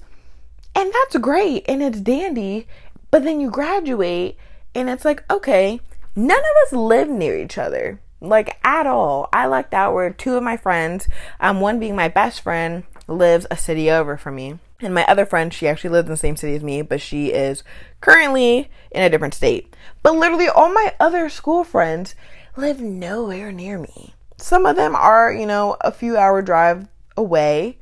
And 0.75 0.91
that's 0.93 1.17
great 1.17 1.65
and 1.67 1.81
it's 1.81 1.99
dandy. 1.99 2.67
But 3.09 3.23
then 3.23 3.39
you 3.39 3.49
graduate 3.49 4.37
and 4.75 4.89
it's 4.89 5.05
like, 5.05 5.23
okay, 5.32 5.79
none 6.15 6.39
of 6.39 6.67
us 6.67 6.73
live 6.73 7.10
near 7.10 7.38
each 7.38 7.58
other, 7.58 8.01
like 8.21 8.58
at 8.63 8.88
all. 8.88 9.29
I 9.34 9.45
lucked 9.47 9.73
out 9.73 9.93
where 9.93 10.12
two 10.12 10.36
of 10.36 10.43
my 10.43 10.58
friends, 10.58 11.08
um, 11.39 11.60
one 11.60 11.79
being 11.79 11.95
my 11.95 12.08
best 12.08 12.41
friend, 12.41 12.84
lives 13.08 13.47
a 13.49 13.58
city 13.58 13.89
over 13.89 14.17
from 14.17 14.36
me. 14.36 14.60
And 14.82 14.93
my 14.93 15.05
other 15.05 15.25
friend, 15.25 15.53
she 15.53 15.67
actually 15.67 15.89
lives 15.89 16.08
in 16.08 16.12
the 16.12 16.17
same 16.17 16.38
city 16.38 16.55
as 16.55 16.63
me, 16.63 16.82
but 16.82 17.01
she 17.01 17.27
is 17.27 17.63
currently 17.99 18.69
in 18.91 19.01
a 19.01 19.10
different 19.10 19.34
state. 19.34 19.75
But 20.03 20.15
literally, 20.15 20.47
all 20.47 20.71
my 20.71 20.95
other 20.99 21.27
school 21.29 21.63
friends 21.65 22.15
live 22.55 22.79
nowhere 22.79 23.51
near 23.51 23.77
me. 23.77 24.13
Some 24.38 24.65
of 24.65 24.77
them 24.77 24.95
are, 24.95 25.34
you 25.34 25.45
know, 25.45 25.75
a 25.82 25.91
few 25.91 26.15
hour 26.15 26.41
drive 26.41 26.88
away, 27.17 27.77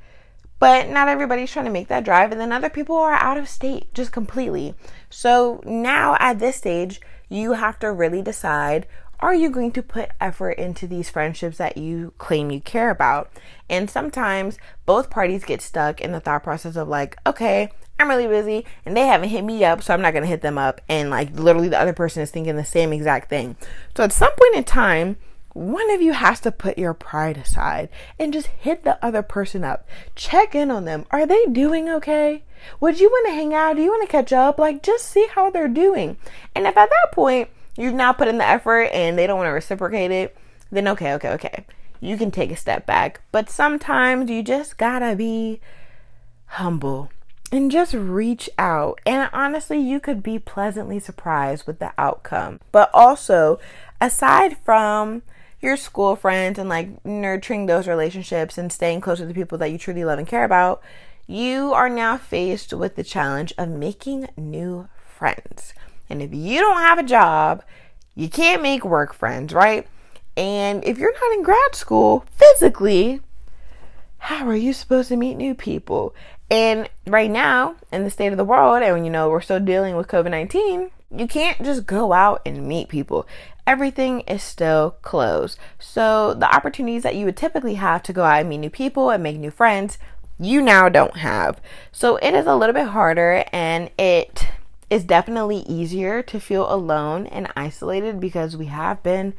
but 0.60 0.90
not 0.90 1.08
everybody's 1.08 1.52
trying 1.52 1.66
to 1.66 1.72
make 1.72 1.88
that 1.88 2.04
drive. 2.04 2.32
And 2.32 2.42
then 2.42 2.52
other 2.52 2.70
people 2.70 2.96
are 2.98 3.14
out 3.14 3.38
of 3.38 3.48
state 3.48 3.94
just 3.94 4.12
completely. 4.12 4.76
So 5.10 5.62
now 5.66 6.18
at 6.20 6.40
this 6.40 6.56
stage, 6.56 7.00
you 7.30 7.54
have 7.54 7.80
to 7.80 7.92
really 7.92 8.22
decide 8.22 8.88
are 9.20 9.34
you 9.34 9.50
going 9.50 9.72
to 9.72 9.82
put 9.82 10.12
effort 10.22 10.52
into 10.52 10.86
these 10.86 11.10
friendships 11.10 11.58
that 11.58 11.78
you 11.78 12.14
claim 12.20 12.52
you 12.52 12.62
care 12.62 12.92
about? 12.92 13.32
And 13.68 13.90
sometimes 13.90 14.60
both 14.86 15.10
parties 15.10 15.44
get 15.44 15.62
stuck 15.62 16.00
in 16.00 16.12
the 16.12 16.20
thought 16.20 16.44
process 16.44 16.76
of 16.76 16.88
like, 16.88 17.18
okay, 17.26 17.72
I'm 18.00 18.10
really 18.10 18.28
busy 18.28 18.66
and 18.86 18.96
they 18.96 19.08
haven't 19.08 19.30
hit 19.30 19.44
me 19.44 19.66
up, 19.66 19.82
so 19.82 19.94
I'm 19.94 20.02
not 20.02 20.14
going 20.14 20.22
to 20.24 20.30
hit 20.30 20.42
them 20.42 20.58
up. 20.58 20.82
And 20.88 21.10
like 21.10 21.32
literally 21.34 21.70
the 21.70 21.80
other 21.80 21.94
person 21.94 22.22
is 22.22 22.30
thinking 22.30 22.56
the 22.56 22.66
same 22.66 22.94
exact 22.94 23.30
thing. 23.30 23.56
So 23.96 24.04
at 24.04 24.14
some 24.14 24.32
point 24.32 24.56
in 24.56 24.64
time, 24.64 25.18
one 25.58 25.90
of 25.90 26.04
you 26.04 26.14
has 26.14 26.40
to 26.42 26.52
put 26.52 26.78
your 26.78 26.94
pride 26.94 27.36
aside 27.36 27.90
and 28.20 28.32
just 28.32 28.48
hit 28.48 28.84
the 28.84 29.04
other 29.04 29.24
person 29.24 29.64
up. 29.64 29.88
Check 30.16 30.54
in 30.54 30.70
on 30.70 30.86
them. 30.86 31.06
Are 31.10 31.26
they 31.26 31.46
doing 31.48 31.90
okay? 31.90 32.44
Would 32.80 33.00
you 33.00 33.10
want 33.10 33.28
to 33.28 33.34
hang 33.34 33.56
out? 33.56 33.76
Do 33.76 33.82
you 33.82 33.90
want 33.90 34.08
to 34.08 34.12
catch 34.12 34.32
up? 34.32 34.60
Like, 34.60 34.84
just 34.84 35.06
see 35.06 35.28
how 35.34 35.50
they're 35.50 35.68
doing. 35.68 36.18
And 36.54 36.68
if 36.68 36.78
at 36.78 36.90
that 36.90 37.12
point 37.12 37.50
you've 37.76 37.96
now 37.96 38.14
put 38.14 38.28
in 38.28 38.38
the 38.38 38.46
effort 38.46 38.90
and 38.94 39.18
they 39.18 39.26
don't 39.26 39.38
want 39.38 39.48
to 39.48 39.52
reciprocate 39.52 40.12
it, 40.12 40.38
then 40.72 40.88
okay, 40.90 41.14
okay, 41.14 41.30
okay. 41.30 41.66
You 42.00 42.18
can 42.18 42.30
take 42.30 42.52
a 42.52 42.56
step 42.56 42.86
back. 42.86 43.22
But 43.32 43.50
sometimes 43.50 44.30
you 44.30 44.44
just 44.44 44.78
gotta 44.78 45.16
be 45.16 45.60
humble 46.46 47.10
and 47.52 47.72
just 47.72 47.96
reach 47.96 48.48
out. 48.60 49.00
And 49.08 49.28
honestly, 49.34 49.80
you 49.80 50.00
could 50.00 50.22
be 50.22 50.38
pleasantly 50.38 51.00
surprised 51.00 51.66
with 51.66 51.80
the 51.80 51.94
outcome. 51.98 52.60
But 52.72 52.92
also, 52.94 53.60
aside 54.00 54.58
from 54.58 55.24
your 55.68 55.78
school 55.78 56.16
friends 56.16 56.58
and 56.58 56.70
like 56.70 57.06
nurturing 57.06 57.66
those 57.66 57.88
relationships 57.88 58.58
and 58.58 58.72
staying 58.72 59.02
close 59.02 59.20
to 59.20 59.26
the 59.26 59.34
people 59.34 59.58
that 59.58 59.70
you 59.72 59.78
truly 59.78 60.04
love 60.04 60.18
and 60.18 60.28
care 60.28 60.46
about, 60.46 60.82
you 61.28 61.74
are 61.74 61.90
now 61.90 62.18
faced 62.18 62.74
with 62.74 62.96
the 62.96 63.04
challenge 63.04 63.54
of 63.58 63.70
making 63.70 64.28
new 64.38 64.88
friends. 65.06 65.74
And 66.10 66.22
if 66.22 66.34
you 66.34 66.62
don't 66.62 66.78
have 66.78 66.98
a 66.98 67.04
job, 67.04 67.64
you 68.16 68.30
can't 68.30 68.62
make 68.62 68.86
work 68.86 69.14
friends, 69.14 69.54
right? 69.54 69.86
And 70.38 70.86
if 70.86 70.98
you're 70.98 71.14
not 71.14 71.34
in 71.34 71.44
grad 71.44 71.76
school 71.76 72.26
physically, 72.32 73.20
how 74.20 74.48
are 74.48 74.56
you 74.56 74.72
supposed 74.72 75.10
to 75.10 75.18
meet 75.18 75.36
new 75.36 75.54
people? 75.54 76.16
And 76.50 76.90
right 77.06 77.30
now, 77.30 77.76
in 77.92 78.06
the 78.06 78.10
state 78.10 78.32
of 78.32 78.38
the 78.38 78.46
world, 78.46 78.82
and 78.82 79.06
you 79.06 79.12
know, 79.12 79.30
we're 79.30 79.42
still 79.42 79.60
dealing 79.60 79.98
with 79.98 80.08
COVID 80.08 80.32
19, 80.32 80.92
you 81.16 81.28
can't 81.28 81.64
just 81.64 81.86
go 81.86 82.14
out 82.14 82.42
and 82.46 82.68
meet 82.68 82.90
people 82.90 83.28
everything 83.68 84.22
is 84.22 84.42
still 84.42 84.92
closed. 85.02 85.60
So 85.78 86.34
the 86.34 86.52
opportunities 86.54 87.04
that 87.04 87.16
you 87.16 87.26
would 87.26 87.38
typically 87.38 87.76
have 87.76 88.02
to 88.04 88.14
go 88.14 88.24
out 88.24 88.40
and 88.40 88.50
meet 88.50 88.60
new 88.60 88.70
people 88.70 89.10
and 89.10 89.22
make 89.22 89.38
new 89.38 89.52
friends, 89.52 90.00
you 90.40 90.62
now 90.62 90.88
don't 90.88 91.18
have. 91.18 91.62
So 91.92 92.16
it 92.18 92.34
is 92.34 92.48
a 92.48 92.56
little 92.56 92.74
bit 92.74 92.88
harder 92.88 93.44
and 93.52 93.92
it 94.00 94.48
is 94.90 95.04
definitely 95.04 95.58
easier 95.68 96.24
to 96.24 96.40
feel 96.40 96.72
alone 96.72 97.28
and 97.28 97.52
isolated 97.58 98.22
because 98.22 98.56
we 98.56 98.68
have 98.68 99.04
been 99.04 99.34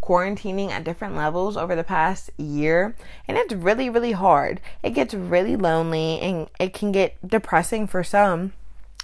quarantining 0.00 0.70
at 0.70 0.84
different 0.84 1.16
levels 1.16 1.56
over 1.56 1.76
the 1.76 1.84
past 1.84 2.28
year 2.36 2.94
and 3.26 3.36
it's 3.36 3.54
really 3.54 3.88
really 3.88 4.12
hard. 4.12 4.60
It 4.82 4.90
gets 4.90 5.14
really 5.14 5.56
lonely 5.56 6.20
and 6.20 6.48
it 6.60 6.72
can 6.72 6.92
get 6.92 7.16
depressing 7.26 7.86
for 7.86 8.04
some 8.04 8.52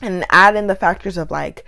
and 0.03 0.25
add 0.31 0.55
in 0.55 0.67
the 0.69 0.75
factors 0.75 1.17
of 1.17 1.31
like 1.31 1.65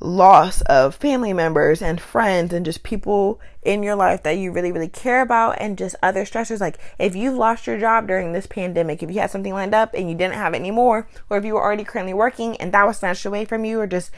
loss 0.00 0.60
of 0.62 0.94
family 0.94 1.32
members 1.32 1.82
and 1.82 2.00
friends 2.00 2.52
and 2.52 2.64
just 2.64 2.84
people 2.84 3.40
in 3.62 3.82
your 3.82 3.96
life 3.96 4.22
that 4.22 4.38
you 4.38 4.52
really 4.52 4.70
really 4.70 4.88
care 4.88 5.22
about 5.22 5.56
and 5.60 5.76
just 5.76 5.96
other 6.02 6.24
stressors. 6.24 6.60
Like 6.60 6.78
if 6.98 7.16
you've 7.16 7.34
lost 7.34 7.66
your 7.66 7.78
job 7.78 8.06
during 8.06 8.32
this 8.32 8.46
pandemic 8.46 9.02
if 9.02 9.10
you 9.10 9.20
had 9.20 9.30
something 9.30 9.52
lined 9.52 9.74
up 9.74 9.94
and 9.94 10.08
you 10.08 10.16
didn't 10.16 10.34
have 10.34 10.54
it 10.54 10.58
anymore 10.58 11.08
or 11.28 11.38
if 11.38 11.44
you 11.44 11.54
were 11.54 11.62
already 11.62 11.84
currently 11.84 12.14
working 12.14 12.56
and 12.58 12.72
that 12.72 12.86
was 12.86 12.98
snatched 12.98 13.26
away 13.26 13.44
from 13.44 13.64
you 13.64 13.80
or 13.80 13.86
just 13.86 14.10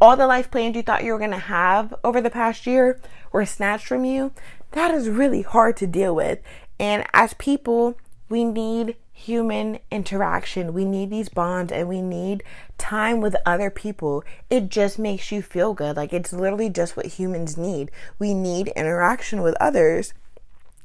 all 0.00 0.16
the 0.16 0.26
life 0.26 0.50
plans 0.50 0.74
you 0.74 0.82
thought 0.82 1.04
you 1.04 1.12
were 1.12 1.18
going 1.18 1.30
to 1.30 1.38
have 1.38 1.94
over 2.02 2.20
the 2.20 2.30
past 2.30 2.66
year 2.66 3.00
were 3.32 3.46
snatched 3.46 3.86
from 3.86 4.04
you 4.04 4.32
that 4.72 4.92
is 4.92 5.08
really 5.08 5.42
hard 5.42 5.76
to 5.78 5.86
deal 5.86 6.14
with. 6.14 6.40
And 6.78 7.04
as 7.12 7.34
people 7.34 7.96
we 8.28 8.44
need 8.44 8.96
human 9.18 9.80
interaction. 9.90 10.72
We 10.72 10.84
need 10.84 11.10
these 11.10 11.28
bonds 11.28 11.72
and 11.72 11.88
we 11.88 12.00
need 12.00 12.44
time 12.78 13.20
with 13.20 13.34
other 13.44 13.68
people. 13.68 14.22
It 14.48 14.68
just 14.68 14.96
makes 14.96 15.32
you 15.32 15.42
feel 15.42 15.74
good. 15.74 15.96
Like 15.96 16.12
it's 16.12 16.32
literally 16.32 16.70
just 16.70 16.96
what 16.96 17.06
humans 17.06 17.56
need. 17.56 17.90
We 18.20 18.32
need 18.32 18.68
interaction 18.68 19.42
with 19.42 19.56
others. 19.60 20.14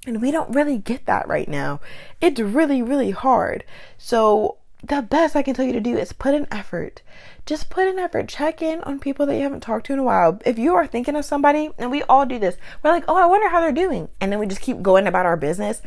And 0.08 0.20
we 0.20 0.32
don't 0.32 0.54
really 0.54 0.80
get 0.80 1.06
that 1.06 1.28
right 1.28 1.48
now. 1.48 1.80
It's 2.20 2.40
really, 2.40 2.82
really 2.82 3.12
hard. 3.12 3.64
So, 3.98 4.58
the 4.84 5.02
best 5.02 5.38
I 5.38 5.44
can 5.44 5.54
tell 5.54 5.64
you 5.64 5.72
to 5.72 5.80
do 5.80 5.98
is 5.98 6.12
put 6.12 6.34
an 6.34 6.46
effort. 6.52 7.02
Just 7.46 7.70
put 7.70 7.88
an 7.88 7.98
effort. 8.00 8.28
Check 8.28 8.62
in 8.62 8.82
on 8.82 9.00
people 9.00 9.26
that 9.28 9.36
you 9.38 9.44
haven't 9.44 9.62
talked 9.62 9.86
to 9.86 9.94
in 9.94 10.00
a 10.00 10.04
while. 10.04 10.42
If 10.46 10.58
you 10.58 10.76
are 10.76 10.86
thinking 10.86 11.16
of 11.16 11.24
somebody, 11.24 11.70
and 11.78 11.90
we 11.90 12.04
all 12.04 12.26
do 12.26 12.38
this, 12.38 12.58
we're 12.84 12.92
like, 12.92 13.06
oh, 13.08 13.16
I 13.16 13.26
wonder 13.26 13.48
how 13.48 13.62
they're 13.62 13.72
doing. 13.72 14.10
And 14.20 14.30
then 14.30 14.40
we 14.40 14.48
just 14.48 14.60
keep 14.60 14.82
going 14.82 15.08
about 15.08 15.26
our 15.26 15.38
business 15.38 15.82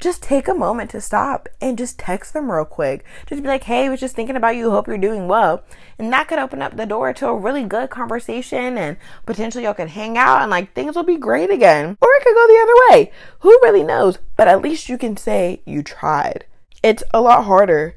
just 0.00 0.22
take 0.22 0.48
a 0.48 0.54
moment 0.54 0.90
to 0.90 1.00
stop 1.00 1.48
and 1.60 1.76
just 1.76 1.98
text 1.98 2.32
them 2.32 2.50
real 2.50 2.64
quick. 2.64 3.04
Just 3.26 3.42
be 3.42 3.48
like, 3.48 3.64
hey, 3.64 3.84
I 3.84 3.88
was 3.90 4.00
just 4.00 4.16
thinking 4.16 4.34
about 4.34 4.56
you. 4.56 4.70
Hope 4.70 4.88
you're 4.88 4.98
doing 4.98 5.28
well. 5.28 5.62
And 5.98 6.10
that 6.12 6.26
could 6.26 6.38
open 6.38 6.62
up 6.62 6.76
the 6.76 6.86
door 6.86 7.12
to 7.12 7.28
a 7.28 7.36
really 7.36 7.64
good 7.64 7.90
conversation 7.90 8.78
and 8.78 8.96
potentially 9.26 9.64
y'all 9.64 9.74
could 9.74 9.90
hang 9.90 10.16
out 10.16 10.40
and 10.40 10.50
like 10.50 10.72
things 10.72 10.96
will 10.96 11.02
be 11.02 11.18
great 11.18 11.50
again. 11.50 11.98
Or 12.00 12.08
it 12.08 12.24
could 12.24 12.34
go 12.34 12.46
the 12.46 12.60
other 12.62 12.74
way. 12.90 13.12
Who 13.40 13.50
really 13.62 13.84
knows? 13.84 14.18
But 14.36 14.48
at 14.48 14.62
least 14.62 14.88
you 14.88 14.96
can 14.96 15.16
say 15.16 15.60
you 15.66 15.82
tried. 15.82 16.46
It's 16.82 17.04
a 17.12 17.20
lot 17.20 17.44
harder 17.44 17.94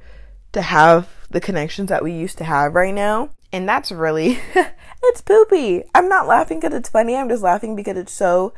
to 0.51 0.61
have 0.61 1.09
the 1.29 1.41
connections 1.41 1.89
that 1.89 2.03
we 2.03 2.11
used 2.11 2.37
to 2.39 2.43
have 2.43 2.75
right 2.75 2.93
now. 2.93 3.29
And 3.53 3.67
that's 3.69 3.91
really, 3.91 4.39
it's 5.03 5.21
poopy. 5.21 5.83
I'm 5.95 6.09
not 6.09 6.27
laughing 6.27 6.59
because 6.59 6.75
it's 6.75 6.89
funny. 6.89 7.15
I'm 7.15 7.29
just 7.29 7.43
laughing 7.43 7.75
because 7.77 7.97
it's 7.97 8.11
so 8.11 8.53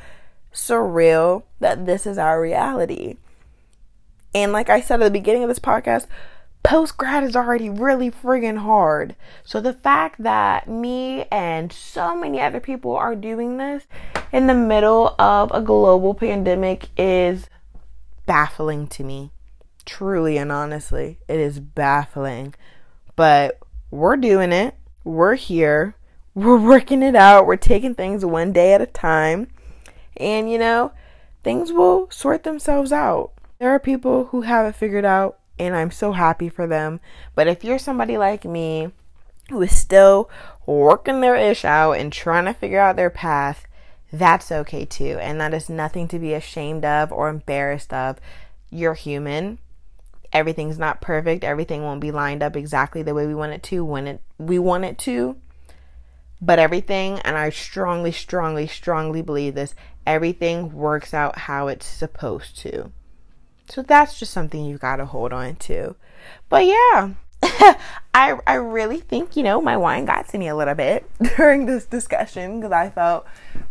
surreal 0.51 1.43
that 1.59 1.85
this 1.85 2.07
is 2.07 2.17
our 2.17 2.41
reality. 2.41 3.17
And 4.35 4.51
like 4.51 4.69
I 4.69 4.81
said 4.81 5.01
at 5.01 5.05
the 5.05 5.11
beginning 5.11 5.43
of 5.43 5.49
this 5.49 5.59
podcast, 5.59 6.07
post 6.61 6.97
grad 6.97 7.23
is 7.23 7.37
already 7.37 7.69
really 7.69 8.11
friggin' 8.11 8.57
hard. 8.57 9.15
So 9.45 9.61
the 9.61 9.71
fact 9.71 10.21
that 10.21 10.67
me 10.67 11.23
and 11.31 11.71
so 11.71 12.17
many 12.17 12.41
other 12.41 12.59
people 12.59 12.97
are 12.97 13.15
doing 13.15 13.57
this 13.57 13.87
in 14.33 14.47
the 14.47 14.53
middle 14.53 15.15
of 15.17 15.51
a 15.53 15.61
global 15.61 16.13
pandemic 16.13 16.89
is 16.97 17.47
baffling 18.25 18.87
to 18.87 19.05
me. 19.05 19.31
Truly 19.85 20.37
and 20.37 20.51
honestly, 20.51 21.17
it 21.29 21.39
is 21.39 21.61
baffling. 21.61 22.55
But 23.15 23.57
we're 23.89 24.17
doing 24.17 24.51
it. 24.51 24.75
We're 25.05 25.35
here. 25.35 25.95
We're 26.33 26.59
working 26.59 27.03
it 27.03 27.15
out. 27.15 27.47
We're 27.47 27.55
taking 27.55 27.95
things 27.95 28.25
one 28.25 28.51
day 28.51 28.73
at 28.73 28.81
a 28.81 28.85
time. 28.85 29.47
And 30.17 30.51
you 30.51 30.57
know, 30.57 30.91
things 31.41 31.71
will 31.71 32.11
sort 32.11 32.43
themselves 32.43 32.91
out. 32.91 33.31
There 33.57 33.69
are 33.69 33.79
people 33.79 34.25
who 34.25 34.41
have 34.41 34.65
it 34.65 34.75
figured 34.75 35.05
out, 35.05 35.39
and 35.57 35.75
I'm 35.75 35.91
so 35.91 36.11
happy 36.11 36.49
for 36.49 36.67
them. 36.67 36.99
But 37.35 37.47
if 37.47 37.63
you're 37.63 37.79
somebody 37.79 38.17
like 38.17 38.43
me 38.43 38.91
who 39.49 39.61
is 39.61 39.75
still 39.75 40.29
working 40.65 41.21
their 41.21 41.35
ish 41.35 41.63
out 41.63 41.93
and 41.93 42.11
trying 42.11 42.45
to 42.45 42.53
figure 42.53 42.79
out 42.79 42.97
their 42.97 43.09
path, 43.09 43.65
that's 44.11 44.51
okay 44.51 44.85
too. 44.85 45.17
And 45.21 45.39
that 45.39 45.53
is 45.53 45.69
nothing 45.69 46.07
to 46.09 46.19
be 46.19 46.33
ashamed 46.33 46.83
of 46.83 47.11
or 47.11 47.29
embarrassed 47.29 47.93
of. 47.93 48.19
You're 48.69 48.93
human. 48.93 49.59
Everything's 50.33 50.77
not 50.77 50.99
perfect. 50.99 51.45
Everything 51.45 51.83
won't 51.83 52.01
be 52.01 52.11
lined 52.11 52.43
up 52.43 52.57
exactly 52.57 53.03
the 53.03 53.13
way 53.13 53.25
we 53.25 53.35
want 53.35 53.53
it 53.53 53.63
to 53.63 53.85
when 53.85 54.07
it 54.07 54.21
we 54.37 54.59
want 54.59 54.83
it 54.83 54.97
to. 54.99 55.37
But 56.41 56.59
everything, 56.59 57.19
and 57.19 57.37
I 57.37 57.49
strongly, 57.51 58.11
strongly, 58.11 58.67
strongly 58.67 59.21
believe 59.21 59.55
this, 59.55 59.73
everything 60.05 60.73
works 60.73 61.13
out 61.13 61.37
how 61.39 61.69
it's 61.69 61.85
supposed 61.85 62.57
to. 62.59 62.91
So 63.69 63.81
that's 63.81 64.19
just 64.19 64.31
something 64.31 64.65
you've 64.65 64.81
got 64.81 64.97
to 64.97 65.05
hold 65.05 65.33
on 65.33 65.55
to. 65.55 65.95
But 66.49 66.65
yeah, 66.65 67.13
I 68.13 68.37
I 68.45 68.53
really 68.55 68.99
think, 68.99 69.35
you 69.35 69.43
know, 69.43 69.61
my 69.61 69.77
wine 69.77 70.05
got 70.05 70.27
to 70.29 70.37
me 70.37 70.47
a 70.47 70.55
little 70.55 70.75
bit 70.75 71.09
during 71.35 71.65
this 71.65 71.85
discussion 71.85 72.59
because 72.59 72.71
I 72.71 72.89
felt 72.89 73.25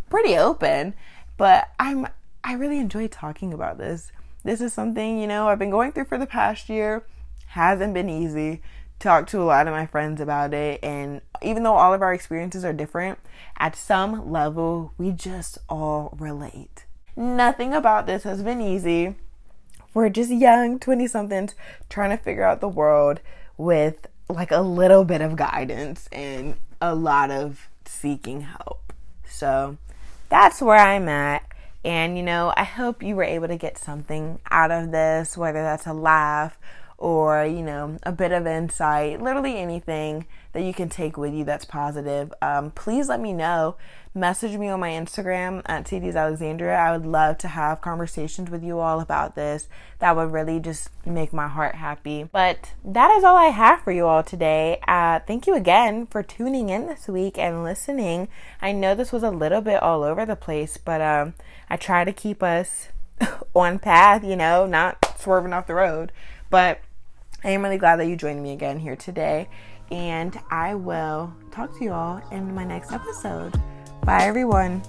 pretty 0.09 0.37
open, 0.37 0.93
but 1.37 1.69
I'm 1.79 2.07
I 2.43 2.53
really 2.53 2.79
enjoy 2.79 3.07
talking 3.07 3.53
about 3.53 3.77
this. 3.77 4.11
This 4.43 4.61
is 4.61 4.73
something, 4.73 5.19
you 5.19 5.27
know, 5.27 5.47
I've 5.47 5.59
been 5.59 5.71
going 5.71 5.91
through 5.91 6.05
for 6.05 6.17
the 6.17 6.27
past 6.27 6.69
year. 6.69 7.03
Hasn't 7.47 7.93
been 7.93 8.09
easy. 8.09 8.61
Talked 8.99 9.29
to 9.31 9.41
a 9.41 9.43
lot 9.43 9.67
of 9.67 9.73
my 9.73 9.87
friends 9.87 10.21
about 10.21 10.53
it 10.53 10.79
and 10.83 11.21
even 11.41 11.63
though 11.63 11.75
all 11.75 11.93
of 11.93 12.01
our 12.01 12.13
experiences 12.13 12.63
are 12.63 12.73
different, 12.73 13.19
at 13.57 13.75
some 13.75 14.31
level 14.31 14.93
we 14.97 15.11
just 15.11 15.57
all 15.67 16.15
relate. 16.17 16.85
Nothing 17.15 17.73
about 17.73 18.05
this 18.05 18.23
has 18.23 18.43
been 18.43 18.61
easy 18.61 19.15
we're 19.95 20.09
just 20.09 20.29
young 20.29 20.77
20 20.77 21.07
somethings 21.07 21.55
trying 21.89 22.15
to 22.15 22.21
figure 22.21 22.43
out 22.43 22.59
the 22.59 22.67
world 22.67 23.21
with 23.57 24.05
like 24.29 24.51
a 24.51 24.61
little 24.61 25.05
bit 25.05 25.21
of 25.21 25.35
guidance 25.35 26.07
and 26.11 26.55
a 26.81 26.93
lot 26.93 27.31
of 27.31 27.69
seeking 27.85 28.41
help. 28.41 28.93
So 29.27 29.77
that's 30.29 30.61
where 30.61 30.77
I'm 30.77 31.07
at. 31.07 31.43
And 31.85 32.17
you 32.17 32.23
know, 32.23 32.53
I 32.57 32.65
hope 32.65 33.01
you 33.01 33.15
were 33.15 33.23
able 33.23 33.47
to 33.47 33.57
get 33.57 33.77
something 33.77 34.39
out 34.51 34.69
of 34.69 34.91
this, 34.91 35.37
whether 35.37 35.63
that's 35.63 35.87
a 35.87 35.93
laugh 35.93 36.57
or, 36.97 37.45
you 37.45 37.61
know, 37.61 37.97
a 38.03 38.11
bit 38.11 38.31
of 38.31 38.47
insight, 38.47 39.21
literally 39.21 39.57
anything 39.57 40.25
that 40.53 40.63
you 40.63 40.73
can 40.73 40.89
take 40.89 41.17
with 41.17 41.33
you 41.33 41.43
that's 41.43 41.65
positive. 41.65 42.33
Um, 42.41 42.71
please 42.71 43.09
let 43.09 43.19
me 43.19 43.33
know 43.33 43.75
message 44.15 44.57
me 44.57 44.69
on 44.69 44.79
my 44.79 44.91
Instagram 44.91 45.61
at 45.65 45.83
TD's 45.83 46.15
Alexandria. 46.15 46.73
I 46.73 46.93
would 46.93 47.05
love 47.05 47.37
to 47.39 47.49
have 47.49 47.81
conversations 47.81 48.49
with 48.49 48.63
you 48.63 48.79
all 48.79 49.01
about 49.01 49.35
this. 49.35 49.67
That 49.99 50.15
would 50.15 50.31
really 50.31 50.61
just 50.61 50.89
make 51.05 51.33
my 51.33 51.49
heart 51.49 51.75
happy. 51.75 52.29
But 52.31 52.71
that 52.85 53.11
is 53.11 53.25
all 53.25 53.35
I 53.35 53.47
have 53.47 53.81
for 53.81 53.91
you 53.91 54.07
all 54.07 54.23
today. 54.23 54.79
Uh, 54.87 55.19
thank 55.19 55.45
you 55.45 55.53
again 55.53 56.07
for 56.07 56.23
tuning 56.23 56.69
in 56.69 56.87
this 56.87 57.09
week 57.09 57.37
and 57.37 57.61
listening. 57.61 58.29
I 58.61 58.71
know 58.71 58.95
this 58.95 59.11
was 59.11 59.23
a 59.23 59.31
little 59.31 59.61
bit 59.61 59.83
all 59.83 60.03
over 60.03 60.25
the 60.25 60.37
place, 60.37 60.77
but 60.77 61.01
um, 61.01 61.33
I 61.69 61.75
try 61.75 62.05
to 62.05 62.13
keep 62.13 62.41
us 62.41 62.87
on 63.53 63.79
path, 63.79 64.23
you 64.23 64.37
know, 64.37 64.65
not 64.65 65.19
swerving 65.19 65.51
off 65.51 65.67
the 65.67 65.73
road. 65.73 66.13
But 66.49 66.79
I 67.45 67.49
am 67.49 67.61
really 67.61 67.77
glad 67.77 67.97
that 67.97 68.07
you 68.07 68.15
joined 68.15 68.41
me 68.41 68.53
again 68.53 68.79
here 68.79 68.95
today. 68.95 69.47
And 69.91 70.37
I 70.49 70.73
will 70.73 71.31
talk 71.51 71.77
to 71.77 71.83
you 71.83 71.91
all 71.93 72.19
in 72.31 72.55
my 72.55 72.65
next 72.65 72.91
episode. 72.91 73.53
Bye, 74.03 74.23
everyone. 74.23 74.81